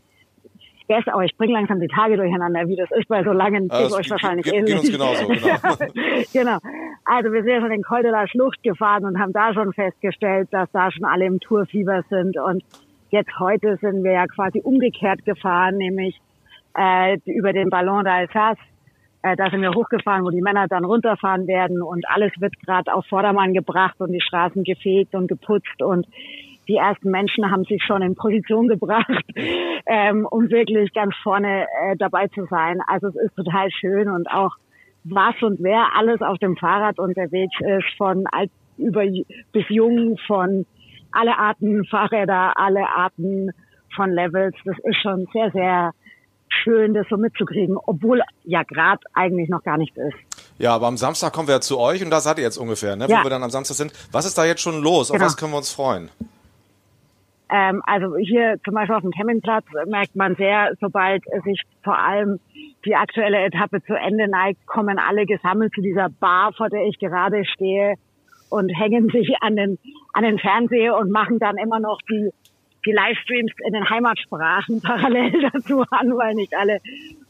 Yes, 0.87 1.05
aber 1.07 1.25
ich 1.25 1.35
bringe 1.37 1.55
langsam 1.55 1.81
die 1.81 1.89
Tage 1.89 2.17
durcheinander, 2.19 2.69
wie 2.69 2.77
das 2.77 2.91
ist 2.91 3.09
bei 3.09 3.25
so 3.25 3.33
langen, 3.33 3.69
geht 3.69 3.73
das 3.73 3.93
euch 3.95 4.03
geht- 4.03 4.11
wahrscheinlich 4.11 4.45
geht- 4.45 4.53
geht 4.67 4.69
ähnlich. 4.69 4.81
uns 4.81 4.93
genauso, 4.93 5.27
genau. 5.29 5.93
genau. 6.33 6.59
Also 7.07 7.33
wir 7.33 7.43
sind 7.43 7.53
ja 7.53 7.61
schon 7.61 7.73
in 7.73 7.83
Col 7.83 8.03
de 8.03 8.11
la 8.11 8.27
Schlucht 8.29 8.63
gefahren 8.63 9.05
und 9.07 9.19
haben 9.19 9.33
da 9.33 9.55
schon 9.55 9.73
festgestellt, 9.73 10.49
dass 10.51 10.71
da 10.73 10.91
schon 10.91 11.05
alle 11.07 11.25
im 11.25 11.41
Tourfieber 11.41 12.03
sind. 12.11 12.37
Und 12.39 12.63
jetzt 13.11 13.31
heute 13.39 13.79
sind 13.81 14.05
wir 14.05 14.13
ja 14.13 14.27
quasi 14.27 14.61
umgekehrt 14.63 15.25
gefahren, 15.25 15.79
nämlich 15.79 16.21
äh, 16.77 17.17
über 17.25 17.53
den 17.55 17.71
Ballon 17.71 18.05
d'Alsace. 18.07 18.59
Äh, 19.23 19.37
da 19.37 19.49
sind 19.49 19.63
wir 19.63 19.71
hochgefahren, 19.73 20.23
wo 20.25 20.29
die 20.31 20.43
Männer 20.43 20.67
dann 20.69 20.85
runterfahren 20.85 21.47
werden 21.47 21.81
und 21.81 22.05
alles 22.11 22.33
wird 22.41 22.59
gerade 22.61 22.93
auf 22.93 23.07
Vordermann 23.07 23.55
gebracht 23.55 23.95
und 24.01 24.13
die 24.13 24.21
Straßen 24.21 24.65
gefegt 24.65 25.15
und 25.15 25.29
geputzt 25.29 25.81
und 25.83 26.07
die 26.69 26.77
ersten 26.77 27.11
Menschen 27.11 27.51
haben 27.51 27.65
sich 27.65 27.83
schon 27.85 28.03
in 28.03 28.15
Position 28.15 28.69
gebracht, 28.69 29.25
ähm, 29.87 30.27
um 30.31 30.51
wirklich 30.51 30.93
ganz 30.93 31.15
vorne 31.23 31.65
äh, 31.65 31.97
dabei 31.97 32.29
zu 32.29 32.47
sein. 32.47 32.81
Also 32.87 33.09
es 33.09 33.17
ist 33.17 33.37
total 33.37 33.71
schön 33.71 34.09
und 34.09 34.31
auch 34.31 34.53
was 35.05 35.35
und 35.43 35.63
wer 35.63 35.89
alles 35.97 36.23
auf 36.23 36.39
dem 36.39 36.57
Fahrrad 36.57 36.99
unterwegs 36.99 37.55
ist, 37.61 37.97
von 37.99 38.27
alt 38.33 38.51
über 38.79 39.03
bis 39.53 39.65
jung, 39.69 40.17
von 40.27 40.67
alle 41.13 41.37
Arten 41.39 41.85
Fahrräder, 41.85 42.55
alle 42.57 42.89
Arten 42.89 43.51
von 43.95 44.11
Levels. 44.11 44.57
Das 44.65 44.77
ist 44.83 44.97
schon 45.03 45.27
sehr, 45.33 45.51
sehr 45.53 45.93
schön, 46.49 46.95
das 46.95 47.07
so 47.09 47.17
mitzukriegen, 47.17 47.77
obwohl 47.87 48.23
ja 48.45 48.63
gerade 48.63 49.01
eigentlich 49.13 49.49
noch 49.49 49.63
gar 49.63 49.77
nichts 49.77 49.97
ist. 49.97 50.17
Ja, 50.59 50.75
aber 50.75 50.87
am 50.87 50.97
Samstag 50.97 51.33
kommen 51.33 51.49
wir 51.49 51.57
ja 51.57 51.61
zu 51.61 51.79
euch 51.79 52.03
und 52.03 52.11
da 52.11 52.21
seid 52.21 52.39
ihr 52.39 52.45
jetzt 52.45 52.57
ungefähr, 52.59 52.97
ne? 52.97 53.07
Ja. 53.09 53.21
Wo 53.21 53.25
wir 53.25 53.31
dann 53.31 53.43
am 53.43 53.51
Samstag 53.51 53.77
sind. 53.77 53.93
Was 54.13 54.25
ist 54.25 54.39
da 54.39 54.45
jetzt 54.45 54.61
schon 54.61 54.83
los? 54.83 55.11
Auf 55.11 55.15
Genau. 55.17 55.27
was 55.27 55.37
können 55.37 55.53
wir 55.53 55.59
uns 55.59 55.73
freuen? 55.73 56.11
Ähm, 57.51 57.83
also 57.85 58.17
hier 58.17 58.57
zum 58.65 58.75
Beispiel 58.75 58.97
auf 58.97 59.03
dem 59.03 59.11
Campingplatz 59.11 59.65
merkt 59.87 60.17
man 60.17 60.35
sehr, 60.37 60.73
sobald 60.81 61.23
sich 61.45 61.61
vor 61.83 61.99
allem 61.99 62.41
die 62.85 62.97
aktuelle 62.97 63.45
Etappe 63.45 63.83
zu 63.83 63.95
Ende 63.95 64.29
neigt, 64.29 64.67
kommen 64.67 64.99
alle 64.99 65.27
gesammelt 65.27 65.73
zu 65.75 65.83
dieser 65.83 66.09
Bar, 66.09 66.53
vor 66.53 66.69
der 66.71 66.87
ich 66.87 66.99
gerade 66.99 67.45
stehe 67.45 67.95
und 68.51 68.71
hängen 68.71 69.09
sich 69.11 69.35
an 69.41 69.57
den, 69.57 69.79
an 70.13 70.25
den 70.25 70.39
Fernseher 70.39 70.97
und 70.97 71.11
machen 71.11 71.39
dann 71.39 71.57
immer 71.59 71.81
noch 71.81 71.99
die, 72.09 72.31
die 72.87 72.93
Livestreams 72.93 73.53
in 73.67 73.73
den 73.73 73.89
Heimatsprachen 73.89 74.81
parallel 74.85 75.51
dazu 75.53 75.85
an, 75.91 76.17
weil 76.17 76.35
nicht 76.35 76.55
alle 76.57 76.79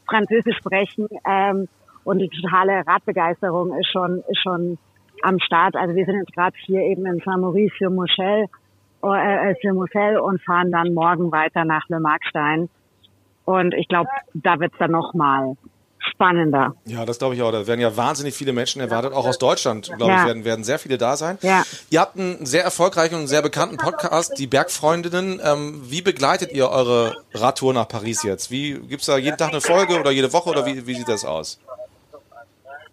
Französisch 0.07 0.57
sprechen. 0.57 1.07
Ähm, 1.27 1.67
und 2.03 2.19
die 2.19 2.29
totale 2.29 2.85
Radbegeisterung 2.85 3.77
ist 3.79 3.91
schon, 3.91 4.23
ist 4.29 4.41
schon 4.41 4.77
am 5.23 5.39
Start. 5.39 5.75
Also 5.75 5.95
wir 5.95 6.05
sind 6.05 6.17
jetzt 6.17 6.33
gerade 6.33 6.55
hier 6.65 6.81
eben 6.81 7.05
in 7.05 7.19
Saint-Maurice-sur-Moschel 7.25 8.45
äh, 9.13 9.55
sur 9.61 9.73
Moselle 9.73 10.21
und 10.21 10.41
fahren 10.43 10.71
dann 10.71 10.93
morgen 10.93 11.31
weiter 11.31 11.65
nach 11.65 11.87
Le 11.89 11.99
Markstein. 11.99 12.69
Und 13.45 13.73
ich 13.75 13.87
glaube, 13.87 14.09
da 14.33 14.59
wird's 14.59 14.77
dann 14.79 14.91
noch 14.91 15.13
mal 15.13 15.55
spannender. 15.99 16.75
Ja, 16.85 17.05
das 17.05 17.17
glaube 17.19 17.35
ich 17.35 17.41
auch. 17.41 17.51
Da 17.51 17.65
werden 17.67 17.79
ja 17.81 17.95
wahnsinnig 17.97 18.33
viele 18.35 18.53
Menschen 18.53 18.79
erwartet. 18.81 19.13
Auch 19.13 19.25
aus 19.25 19.39
Deutschland, 19.39 19.91
glaube 19.97 20.11
Ja. 20.13 20.19
ich, 20.21 20.25
werden, 20.27 20.45
werden 20.45 20.63
sehr 20.63 20.77
viele 20.79 20.97
da 20.97 21.15
sein. 21.15 21.37
Ja. 21.41 21.63
Ihr 21.89 21.99
habt 21.99 22.17
einen 22.17 22.45
sehr 22.45 22.63
erfolgreichen 22.63 23.15
und 23.15 23.27
sehr 23.27 23.41
bekannten 23.41 23.77
Podcast, 23.77 24.37
die 24.37 24.47
Bergfreundinnen. 24.47 25.39
Ähm, 25.43 25.81
wie 25.85 26.01
begleitet 26.01 26.51
ihr 26.53 26.69
eure 26.69 27.15
Radtour 27.33 27.73
nach 27.73 27.87
Paris 27.87 28.23
jetzt? 28.23 28.51
Wie 28.51 28.73
gibt's 28.87 29.07
da 29.07 29.17
jeden 29.17 29.37
Tag 29.37 29.49
eine 29.49 29.61
Folge 29.61 29.99
oder 29.99 30.11
jede 30.11 30.31
Woche 30.31 30.49
oder 30.49 30.65
wie, 30.65 30.85
wie 30.85 30.93
sieht 30.93 31.09
das 31.09 31.25
aus? 31.25 31.59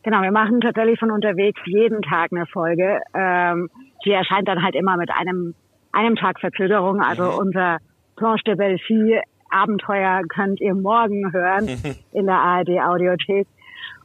Genau, 0.04 0.22
wir 0.22 0.32
machen 0.32 0.60
tatsächlich 0.60 0.98
von 0.98 1.10
unterwegs 1.10 1.60
jeden 1.64 2.02
Tag 2.02 2.32
eine 2.32 2.46
Folge. 2.46 3.00
Ähm, 3.14 3.70
die 4.04 4.10
erscheint 4.10 4.48
dann 4.48 4.62
halt 4.62 4.74
immer 4.74 4.96
mit 4.96 5.10
einem, 5.10 5.54
einem 5.92 6.16
Tag 6.16 6.40
Verzögerung. 6.40 7.00
Also 7.00 7.24
unser 7.38 7.78
Planche 8.16 8.44
de 8.44 8.54
Belfi 8.56 9.20
Abenteuer 9.50 10.22
könnt 10.28 10.60
ihr 10.60 10.74
morgen 10.74 11.32
hören 11.32 11.68
in 12.12 12.26
der 12.26 12.36
ARD 12.36 12.80
Audiothek. 12.80 13.46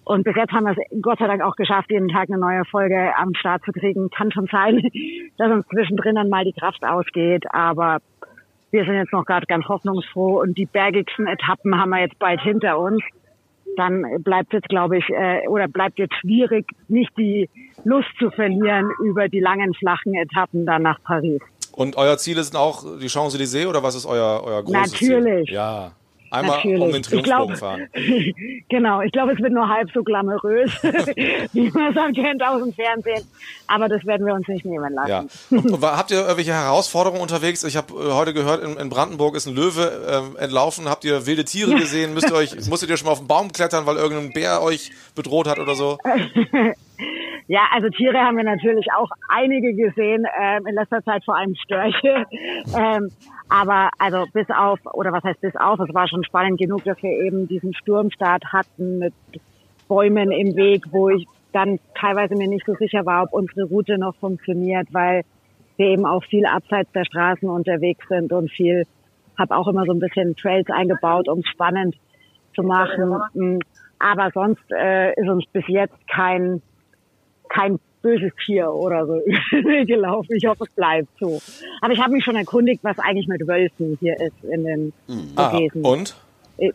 Und 0.03 0.23
bis 0.23 0.35
jetzt 0.37 0.53
haben 0.53 0.63
wir 0.63 0.71
es 0.71 1.01
Gott 1.01 1.19
sei 1.19 1.27
Dank 1.27 1.41
auch 1.41 1.55
geschafft, 1.55 1.91
jeden 1.91 2.07
Tag 2.07 2.29
eine 2.29 2.37
neue 2.37 2.63
Folge 2.65 3.11
am 3.17 3.33
Start 3.33 3.63
zu 3.65 3.71
kriegen. 3.71 4.09
Kann 4.09 4.31
schon 4.31 4.47
sein, 4.49 4.81
dass 5.37 5.51
uns 5.51 5.67
zwischendrin 5.67 6.15
dann 6.15 6.29
mal 6.29 6.45
die 6.45 6.53
Kraft 6.53 6.83
ausgeht, 6.85 7.43
aber 7.51 7.99
wir 8.71 8.85
sind 8.85 8.95
jetzt 8.95 9.11
noch 9.11 9.25
gerade 9.25 9.45
ganz 9.47 9.65
hoffnungsfroh 9.67 10.41
und 10.41 10.57
die 10.57 10.65
bergigsten 10.65 11.27
Etappen 11.27 11.77
haben 11.77 11.89
wir 11.89 11.99
jetzt 11.99 12.19
bald 12.19 12.41
hinter 12.41 12.79
uns. 12.79 13.01
Dann 13.75 14.23
bleibt 14.23 14.53
jetzt, 14.53 14.69
glaube 14.69 14.97
ich, 14.97 15.09
äh, 15.09 15.47
oder 15.47 15.67
bleibt 15.67 15.99
jetzt 15.99 16.15
schwierig, 16.15 16.65
nicht 16.87 17.11
die 17.17 17.49
Lust 17.83 18.09
zu 18.17 18.31
verlieren 18.31 18.89
über 19.03 19.27
die 19.27 19.39
langen, 19.39 19.73
flachen 19.73 20.15
Etappen 20.15 20.65
dann 20.65 20.83
nach 20.83 21.01
Paris. 21.03 21.41
Und 21.77 21.95
euer 21.95 22.17
Ziel 22.17 22.39
ist 22.39 22.55
auch 22.55 22.83
die 22.99 23.07
Champs-Élysées 23.07 23.67
oder 23.67 23.83
was 23.83 23.93
ist 23.93 24.07
euer, 24.07 24.41
euer 24.43 24.63
großes 24.63 24.93
Natürlich. 24.93 25.45
Ziel? 25.45 25.53
Ja. 25.53 25.91
Einmal 26.31 26.57
Natürlich. 26.57 26.81
um 26.81 26.91
den 26.91 27.03
Triumphbogen 27.03 27.55
glaub- 27.55 27.57
fahren. 27.57 27.87
genau, 28.69 29.01
ich 29.01 29.11
glaube, 29.11 29.33
es 29.33 29.39
wird 29.39 29.53
nur 29.53 29.69
halb 29.69 29.91
so 29.93 30.03
glamourös, 30.03 30.71
wie 31.53 31.69
man 31.69 31.89
es 31.89 31.93
dann 31.93 32.13
kennt 32.13 32.43
aus 32.43 32.63
dem 32.63 32.73
Fernsehen. 32.73 33.23
Aber 33.67 33.89
das 33.89 34.03
werden 34.07 34.25
wir 34.25 34.33
uns 34.33 34.47
nicht 34.47 34.65
nehmen 34.65 34.91
lassen. 34.91 35.09
Ja. 35.09 35.25
Und, 35.51 35.71
und 35.71 35.81
habt 35.83 36.09
ihr 36.09 36.21
irgendwelche 36.21 36.53
Herausforderungen 36.53 37.21
unterwegs? 37.21 37.63
Ich 37.63 37.77
habe 37.77 37.93
äh, 37.93 38.11
heute 38.11 38.33
gehört, 38.33 38.63
in, 38.63 38.75
in 38.75 38.89
Brandenburg 38.89 39.35
ist 39.35 39.45
ein 39.45 39.53
Löwe 39.53 40.01
ähm, 40.09 40.35
entlaufen. 40.37 40.89
Habt 40.89 41.05
ihr 41.05 41.27
wilde 41.27 41.45
Tiere 41.45 41.75
gesehen? 41.75 42.15
Müsst 42.15 42.31
ihr 42.31 42.35
euch, 42.35 42.55
musstet 42.69 42.89
ihr 42.89 42.97
schon 42.97 43.05
mal 43.05 43.11
auf 43.11 43.19
den 43.19 43.27
Baum 43.27 43.51
klettern, 43.51 43.85
weil 43.85 43.97
irgendein 43.97 44.33
Bär 44.33 44.63
euch 44.63 44.91
bedroht 45.13 45.47
hat 45.47 45.59
oder 45.59 45.75
so? 45.75 45.99
Ja, 47.47 47.61
also 47.73 47.87
Tiere 47.89 48.19
haben 48.19 48.35
wir 48.35 48.43
natürlich 48.43 48.87
auch 48.93 49.09
einige 49.29 49.73
gesehen, 49.73 50.25
ähm, 50.37 50.67
in 50.67 50.75
letzter 50.75 51.01
Zeit 51.03 51.23
vor 51.23 51.37
allem 51.37 51.55
Störche. 51.55 52.25
ähm, 52.77 53.09
aber 53.47 53.89
also 53.97 54.25
bis 54.33 54.47
auf, 54.49 54.79
oder 54.93 55.13
was 55.13 55.23
heißt 55.23 55.39
bis 55.39 55.55
auf, 55.55 55.79
es 55.79 55.93
war 55.93 56.09
schon 56.09 56.25
spannend 56.25 56.59
genug, 56.59 56.83
dass 56.83 57.01
wir 57.01 57.09
eben 57.09 57.47
diesen 57.47 57.73
Sturmstart 57.73 58.51
hatten 58.51 58.99
mit 58.99 59.13
Bäumen 59.87 60.31
im 60.31 60.57
Weg, 60.57 60.83
wo 60.91 61.09
ich 61.09 61.25
dann 61.53 61.79
teilweise 61.95 62.35
mir 62.35 62.49
nicht 62.49 62.65
so 62.65 62.73
sicher 62.75 63.05
war, 63.05 63.23
ob 63.23 63.33
unsere 63.33 63.65
Route 63.67 63.97
noch 63.97 64.15
funktioniert, 64.17 64.89
weil 64.91 65.23
wir 65.77 65.87
eben 65.87 66.05
auch 66.05 66.23
viel 66.25 66.45
abseits 66.45 66.91
der 66.91 67.05
Straßen 67.05 67.49
unterwegs 67.49 68.05
sind 68.09 68.33
und 68.33 68.51
viel, 68.51 68.83
habe 69.37 69.55
auch 69.55 69.69
immer 69.69 69.85
so 69.85 69.93
ein 69.93 69.99
bisschen 69.99 70.35
Trails 70.35 70.67
eingebaut, 70.69 71.29
um 71.29 71.43
spannend 71.45 71.95
zu 72.55 72.63
machen. 72.63 73.21
Mm, 73.33 73.59
Aber 73.99 74.31
sonst 74.33 74.69
äh, 74.71 75.13
ist 75.13 75.29
uns 75.29 75.45
bis 75.53 75.63
jetzt 75.67 75.95
kein 76.07 76.61
kein 77.57 77.79
böses 78.01 78.31
Tier 78.45 78.71
oder 78.71 79.05
so 79.05 79.19
gelaufen. 79.85 80.35
Ich 80.37 80.45
hoffe, 80.45 80.63
es 80.65 80.69
bleibt 80.75 81.07
so. 81.19 81.41
Aber 81.81 81.93
ich 81.93 81.99
habe 81.99 82.11
mich 82.13 82.23
schon 82.23 82.35
erkundigt, 82.35 82.83
was 82.83 82.97
eigentlich 82.99 83.27
mit 83.27 83.45
Wölfen 83.47 83.97
hier 83.99 84.15
ist 84.19 84.43
in 84.49 84.63
den 84.63 84.93
Ah, 85.35 85.49
Vogesen. 85.49 85.83
und? 85.83 86.15
Ich, 86.57 86.71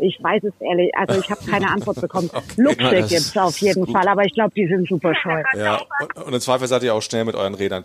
ich 0.00 0.22
weiß 0.22 0.44
es 0.44 0.52
ehrlich, 0.60 0.92
also 0.96 1.18
ich 1.20 1.28
habe 1.28 1.40
keine 1.50 1.68
Antwort 1.70 2.00
bekommen. 2.00 2.30
Ja, 2.56 2.64
Luchse 2.64 2.90
das 3.00 3.08
gibt's 3.08 3.36
auf 3.36 3.56
jeden 3.58 3.84
gut. 3.86 3.94
Fall, 3.96 4.06
aber 4.06 4.24
ich 4.24 4.32
glaube, 4.34 4.52
die 4.54 4.66
sind 4.68 4.86
super 4.88 5.12
scheu. 5.14 5.42
Ja, 5.56 5.80
und, 6.16 6.24
und 6.26 6.34
im 6.34 6.40
Zweifel 6.40 6.68
seid 6.68 6.82
ihr 6.84 6.94
auch 6.94 7.02
schnell 7.02 7.24
mit 7.24 7.34
euren 7.34 7.54
Rädern. 7.54 7.82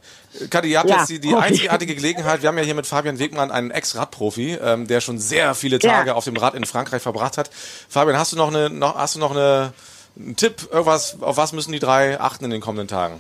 Kathi, 0.51 0.69
ihr 0.71 0.79
habt 0.79 0.89
Ja, 0.89 0.97
jetzt 0.97 1.10
die, 1.10 1.19
die 1.19 1.34
einzigartige 1.36 1.95
Gelegenheit. 1.95 2.41
Wir 2.43 2.49
haben 2.49 2.58
ja 2.58 2.63
hier 2.63 2.75
mit 2.75 2.86
Fabian 2.86 3.17
Wegmann 3.17 3.49
einen 3.49 3.71
Ex-Radprofi, 3.71 4.58
ähm, 4.63 4.86
der 4.88 5.01
schon 5.01 5.17
sehr 5.17 5.56
viele 5.56 5.79
Tage 5.79 6.10
Ja. 6.10 6.13
auf 6.15 6.25
dem 6.25 6.38
Rad 6.38 6.53
in 6.53 6.65
Frankreich 6.65 7.01
verbracht 7.01 7.38
hat. 7.39 7.49
Fabian, 7.89 8.17
hast 8.19 8.34
du 8.34 8.38
noch 8.38 8.49
eine, 8.53 8.69
noch, 8.69 8.95
hast 8.95 9.15
du 9.15 9.19
noch 9.19 9.32
eine, 9.32 9.73
einen 10.17 10.36
Tipp, 10.36 10.67
irgendwas, 10.71 11.21
auf 11.21 11.38
was 11.38 11.54
müssen 11.54 11.71
die 11.71 11.80
drei 11.80 12.19
achten 12.19 12.45
in 12.45 12.52
den 12.52 12.62
kommenden 12.62 12.88
Tagen? 12.88 13.19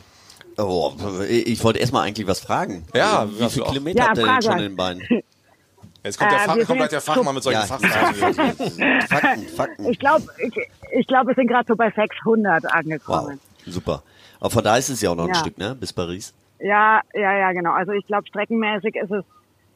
Oh, 0.57 0.93
ich 1.27 1.63
wollte 1.63 1.79
erstmal 1.79 2.05
eigentlich 2.07 2.27
was 2.27 2.39
fragen. 2.39 2.85
Ja, 2.93 3.27
wie 3.27 3.43
hast 3.43 3.55
du 3.55 3.61
viele. 3.61 3.65
Kilometer 3.65 3.99
Ja, 3.99 4.07
habt 4.09 4.17
ihr 4.19 4.25
denn 4.25 4.41
schon 4.43 4.51
in 4.53 4.57
den 4.59 4.75
Beinen? 4.75 5.01
Jetzt 6.03 6.19
kommt, 6.19 6.31
der 6.31 6.39
Äh, 6.39 6.45
Fach, 6.45 6.55
kommt 6.55 6.77
gleich 6.79 6.89
der 6.89 7.01
Fachmann 7.01 7.33
mit 7.33 7.43
solchen 7.43 7.61
Ja, 7.61 7.65
Fachfragen. 7.65 9.01
Fakten, 9.07 9.47
Fakten. 9.47 9.85
Ich 9.87 9.97
glaube, 9.99 10.25
ich, 10.37 10.53
ich 10.99 11.07
glaube, 11.07 11.29
wir 11.29 11.35
sind 11.35 11.47
gerade 11.47 11.65
so 11.67 11.75
bei 11.75 11.89
600 11.95 12.63
Wow, 12.65 12.71
angekommen. 12.73 13.39
super. 13.65 14.03
Aber 14.41 14.49
von 14.49 14.63
da 14.63 14.75
ist 14.77 14.89
es 14.89 15.01
ja 15.01 15.11
auch 15.11 15.15
noch 15.15 15.23
ein 15.23 15.29
Ja. 15.29 15.35
Stück, 15.39 15.57
ne? 15.57 15.75
Bis 15.75 15.93
Paris. 15.93 16.33
Ja, 16.59 17.01
ja, 17.13 17.37
ja, 17.37 17.51
genau. 17.53 17.71
Also 17.71 17.93
ich 17.93 18.05
glaube, 18.05 18.27
streckenmäßig 18.27 18.95
ist 18.95 19.11
es 19.11 19.23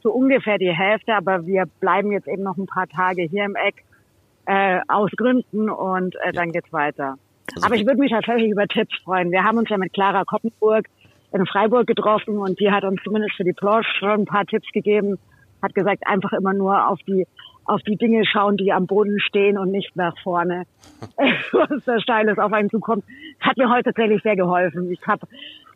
so 0.04 0.12
ungefähr 0.12 0.58
die 0.58 0.72
Hälfte, 0.76 1.16
aber 1.16 1.46
wir 1.48 1.64
bleiben 1.80 2.12
jetzt 2.12 2.28
eben 2.28 2.44
noch 2.44 2.58
ein 2.58 2.66
paar 2.68 2.88
Tage 2.88 3.24
hier 3.24 3.46
im 3.46 3.56
Eck 3.56 3.84
äh, 4.48 4.80
aus 4.88 5.12
Gründen 5.16 5.70
und 5.70 6.16
äh, 6.24 6.32
dann 6.34 6.52
geht's 6.52 6.72
weiter. 6.74 7.16
Also 7.56 7.66
aber 7.68 7.76
ich 7.76 7.86
würde 7.86 8.00
mich 8.00 8.12
tatsächlich 8.12 8.50
über 8.52 8.68
Tipps 8.68 8.96
freuen. 9.04 9.32
Wir 9.32 9.44
haben 9.44 9.58
uns 9.58 9.70
ja 9.70 9.78
mit 9.78 9.94
Clara 9.94 10.24
Koppenburg 10.26 10.86
in 11.34 11.46
Freiburg 11.46 11.86
getroffen 11.88 12.38
und 12.38 12.60
die 12.60 12.72
hat 12.72 12.84
uns 12.84 13.02
zumindest 13.04 13.36
für 13.36 13.44
die 13.44 13.54
Planche 13.54 13.90
schon 14.00 14.10
ein 14.22 14.26
paar 14.26 14.46
Tipps 14.46 14.68
gegeben. 14.74 15.18
Hat 15.62 15.74
gesagt, 15.76 16.06
einfach 16.08 16.34
immer 16.34 16.54
nur 16.54 16.90
auf 16.90 17.00
die 17.08 17.26
auf 17.66 17.82
die 17.82 17.98
Dinge 17.98 18.24
schauen, 18.26 18.56
die 18.56 18.72
am 18.72 18.88
Boden 18.88 19.20
stehen 19.20 19.58
und 19.58 19.72
nicht 19.72 19.94
nach 19.98 20.18
vorne, 20.24 20.64
was 21.52 21.84
da 21.86 22.00
Steiles 22.00 22.38
auf 22.38 22.54
einen 22.54 22.70
zukommt. 22.70 23.04
Hat 23.42 23.58
mir 23.58 23.70
heute 23.70 23.86
tatsächlich 23.92 24.24
sehr 24.24 24.38
geholfen. 24.38 24.90
Ich 24.90 25.06
habe 25.06 25.28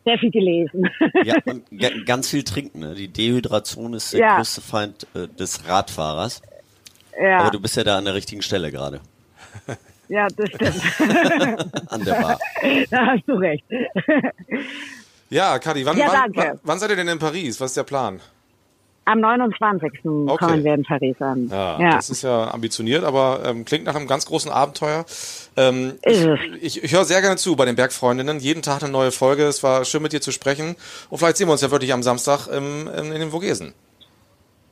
sehr 0.04 0.18
viel 0.18 0.30
gelesen. 0.30 0.88
Ja, 1.24 1.34
und 1.44 1.64
ga- 1.70 1.90
ganz 2.06 2.30
viel 2.30 2.42
trinken. 2.44 2.80
Ne? 2.80 2.94
Die 2.94 3.08
Dehydration 3.12 3.92
ist 3.94 4.14
der 4.14 4.20
Ja. 4.20 4.36
größte 4.36 4.60
Feind 4.62 5.06
äh, 5.14 5.28
des 5.28 5.68
Radfahrers. 5.68 6.40
Ja, 7.20 7.38
Aber 7.40 7.50
du 7.50 7.60
bist 7.60 7.76
ja 7.76 7.84
da 7.84 7.98
an 7.98 8.04
der 8.04 8.14
richtigen 8.14 8.42
Stelle 8.42 8.70
gerade. 8.70 9.00
ja, 10.08 10.28
das 10.28 10.48
stimmt. 10.48 10.82
An 11.92 12.04
der 12.04 12.14
Bar. 12.14 12.38
da 12.90 13.06
hast 13.06 13.24
du 13.26 13.34
recht. 13.34 13.64
Ja, 15.28 15.58
Kathi, 15.58 15.84
wann, 15.86 15.96
Ja, 15.96 16.08
wann, 16.12 16.30
wann, 16.34 16.60
wann 16.62 16.78
seid 16.78 16.90
ihr 16.90 16.96
denn 16.96 17.08
in 17.08 17.18
Paris? 17.18 17.60
Was 17.60 17.70
ist 17.70 17.76
der 17.76 17.84
Plan? 17.84 18.20
Am 19.04 19.20
29. 19.20 20.04
Okay. 20.04 20.44
kommen 20.44 20.64
wir 20.64 20.74
in 20.74 20.84
Paris 20.84 21.20
an. 21.20 21.48
Ja, 21.48 21.80
ja. 21.80 21.90
das 21.96 22.08
ist 22.08 22.22
ja 22.22 22.52
ambitioniert, 22.52 23.02
aber 23.02 23.40
ähm, 23.44 23.64
klingt 23.64 23.84
nach 23.84 23.96
einem 23.96 24.06
ganz 24.06 24.26
großen 24.26 24.50
Abenteuer. 24.50 25.04
Ähm, 25.56 25.94
Ist 26.02 26.20
ich 26.20 26.26
es. 26.26 26.38
ich, 26.60 26.84
ich 26.84 26.92
höre 26.92 27.04
sehr 27.04 27.20
gerne 27.20 27.36
zu 27.36 27.56
bei 27.56 27.64
den 27.64 27.74
Bergfreundinnen. 27.74 28.38
Jeden 28.38 28.62
Tag 28.62 28.82
eine 28.82 28.92
neue 28.92 29.10
Folge. 29.10 29.44
Es 29.44 29.62
war 29.64 29.84
schön 29.84 30.02
mit 30.02 30.12
dir 30.12 30.20
zu 30.20 30.30
sprechen. 30.30 30.76
Und 31.10 31.18
vielleicht 31.18 31.36
sehen 31.36 31.48
wir 31.48 31.52
uns 31.52 31.62
ja 31.62 31.72
wirklich 31.72 31.92
am 31.92 32.04
Samstag 32.04 32.46
im, 32.46 32.86
in, 32.86 33.06
in 33.06 33.20
den 33.20 33.30
Vogesen. 33.30 33.74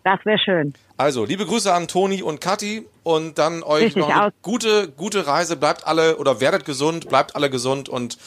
Das 0.05 0.19
wäre 0.25 0.39
schön. 0.39 0.75
Also, 0.97 1.25
liebe 1.25 1.47
Grüße 1.47 1.73
an 1.73 1.89
Toni 1.89 2.23
und 2.23 2.41
Kathi 2.41 2.87
und 3.03 3.39
dann 3.39 3.63
euch 3.63 3.85
Richtig 3.85 4.03
noch 4.03 4.11
eine 4.11 4.27
aus. 4.27 4.33
gute, 4.43 4.89
gute 4.89 5.27
Reise. 5.27 5.57
Bleibt 5.57 5.87
alle 5.87 6.17
oder 6.17 6.41
werdet 6.41 6.65
gesund, 6.65 7.09
bleibt 7.09 7.37
alle 7.37 7.51
gesund 7.51 7.89
und 7.89 8.19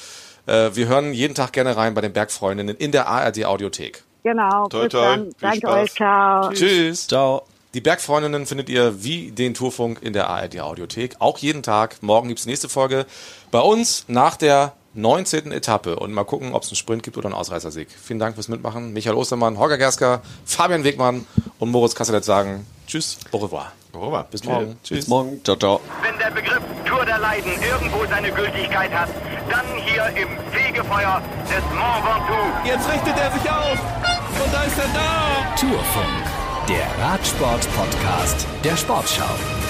äh, 0.45 0.71
wir 0.73 0.87
hören 0.87 1.13
jeden 1.13 1.35
Tag 1.35 1.53
gerne 1.53 1.75
rein 1.77 1.93
bei 1.93 2.01
den 2.01 2.13
Bergfreundinnen 2.13 2.75
in 2.75 2.91
der 2.91 3.07
ARD 3.07 3.45
Audiothek. 3.45 4.03
Genau. 4.23 4.67
Toi, 4.69 4.87
toi. 4.87 5.01
dann. 5.01 5.23
Viel 5.25 5.33
Danke 5.41 5.57
Spaß. 5.57 5.75
euch. 5.83 5.93
Ciao. 5.93 6.51
Tschüss. 6.51 7.07
Ciao. 7.07 7.43
Die 7.73 7.81
Bergfreundinnen 7.81 8.45
findet 8.45 8.69
ihr 8.69 9.03
wie 9.03 9.31
den 9.31 9.55
Tourfunk 9.55 10.01
in 10.01 10.13
der 10.13 10.29
ARD 10.29 10.59
Audiothek. 10.59 11.15
Auch 11.19 11.39
jeden 11.39 11.63
Tag. 11.63 11.97
Morgen 12.01 12.27
gibt's 12.27 12.45
nächste 12.45 12.69
Folge. 12.69 13.05
Bei 13.49 13.59
uns 13.61 14.05
nach 14.07 14.37
der 14.37 14.73
19. 14.93 15.51
Etappe. 15.51 15.97
Und 15.97 16.13
mal 16.13 16.23
gucken, 16.23 16.53
ob 16.53 16.63
es 16.63 16.69
einen 16.69 16.75
Sprint 16.75 17.03
gibt 17.03 17.17
oder 17.17 17.27
einen 17.27 17.35
Ausreißersieg. 17.35 17.89
Vielen 17.89 18.19
Dank 18.19 18.35
fürs 18.35 18.47
Mitmachen. 18.47 18.93
Michael 18.93 19.15
Ostermann, 19.15 19.57
Holger 19.57 19.77
Gersker, 19.77 20.21
Fabian 20.45 20.83
Wegmann 20.83 21.25
und 21.59 21.71
Moritz 21.71 21.95
Kasselet 21.95 22.23
sagen 22.23 22.65
Tschüss, 22.87 23.17
au 23.31 23.37
revoir. 23.37 23.71
Au 23.93 23.99
revoir. 23.99 24.25
Bis 24.29 24.43
morgen. 24.43 24.77
Tschüss. 24.83 24.99
Bis 24.99 25.07
morgen. 25.07 25.41
Ciao, 25.43 25.55
ciao. 25.55 25.79
Wenn 26.01 26.17
der 26.17 26.31
Begriff 26.31 26.61
Tour 26.85 27.05
der 27.05 27.19
Leiden 27.19 27.51
irgendwo 27.61 28.05
seine 28.05 28.31
Gültigkeit 28.31 28.91
hat, 28.91 29.09
dann 29.49 29.65
hier 29.85 30.05
im 30.21 30.29
Fegefeuer 30.51 31.21
des 31.49 31.63
Mont 31.75 32.03
Ventoux. 32.05 32.67
Jetzt 32.67 32.89
richtet 32.91 33.17
er 33.17 33.31
sich 33.31 33.49
auf. 33.49 33.79
Und 34.43 34.53
da 34.53 34.63
ist 34.63 34.77
er 34.77 34.87
da. 34.93 35.55
Tourfunk, 35.55 36.67
der 36.67 37.05
Radsport-Podcast 37.05 38.47
der 38.63 38.75
Sportschau. 38.75 39.62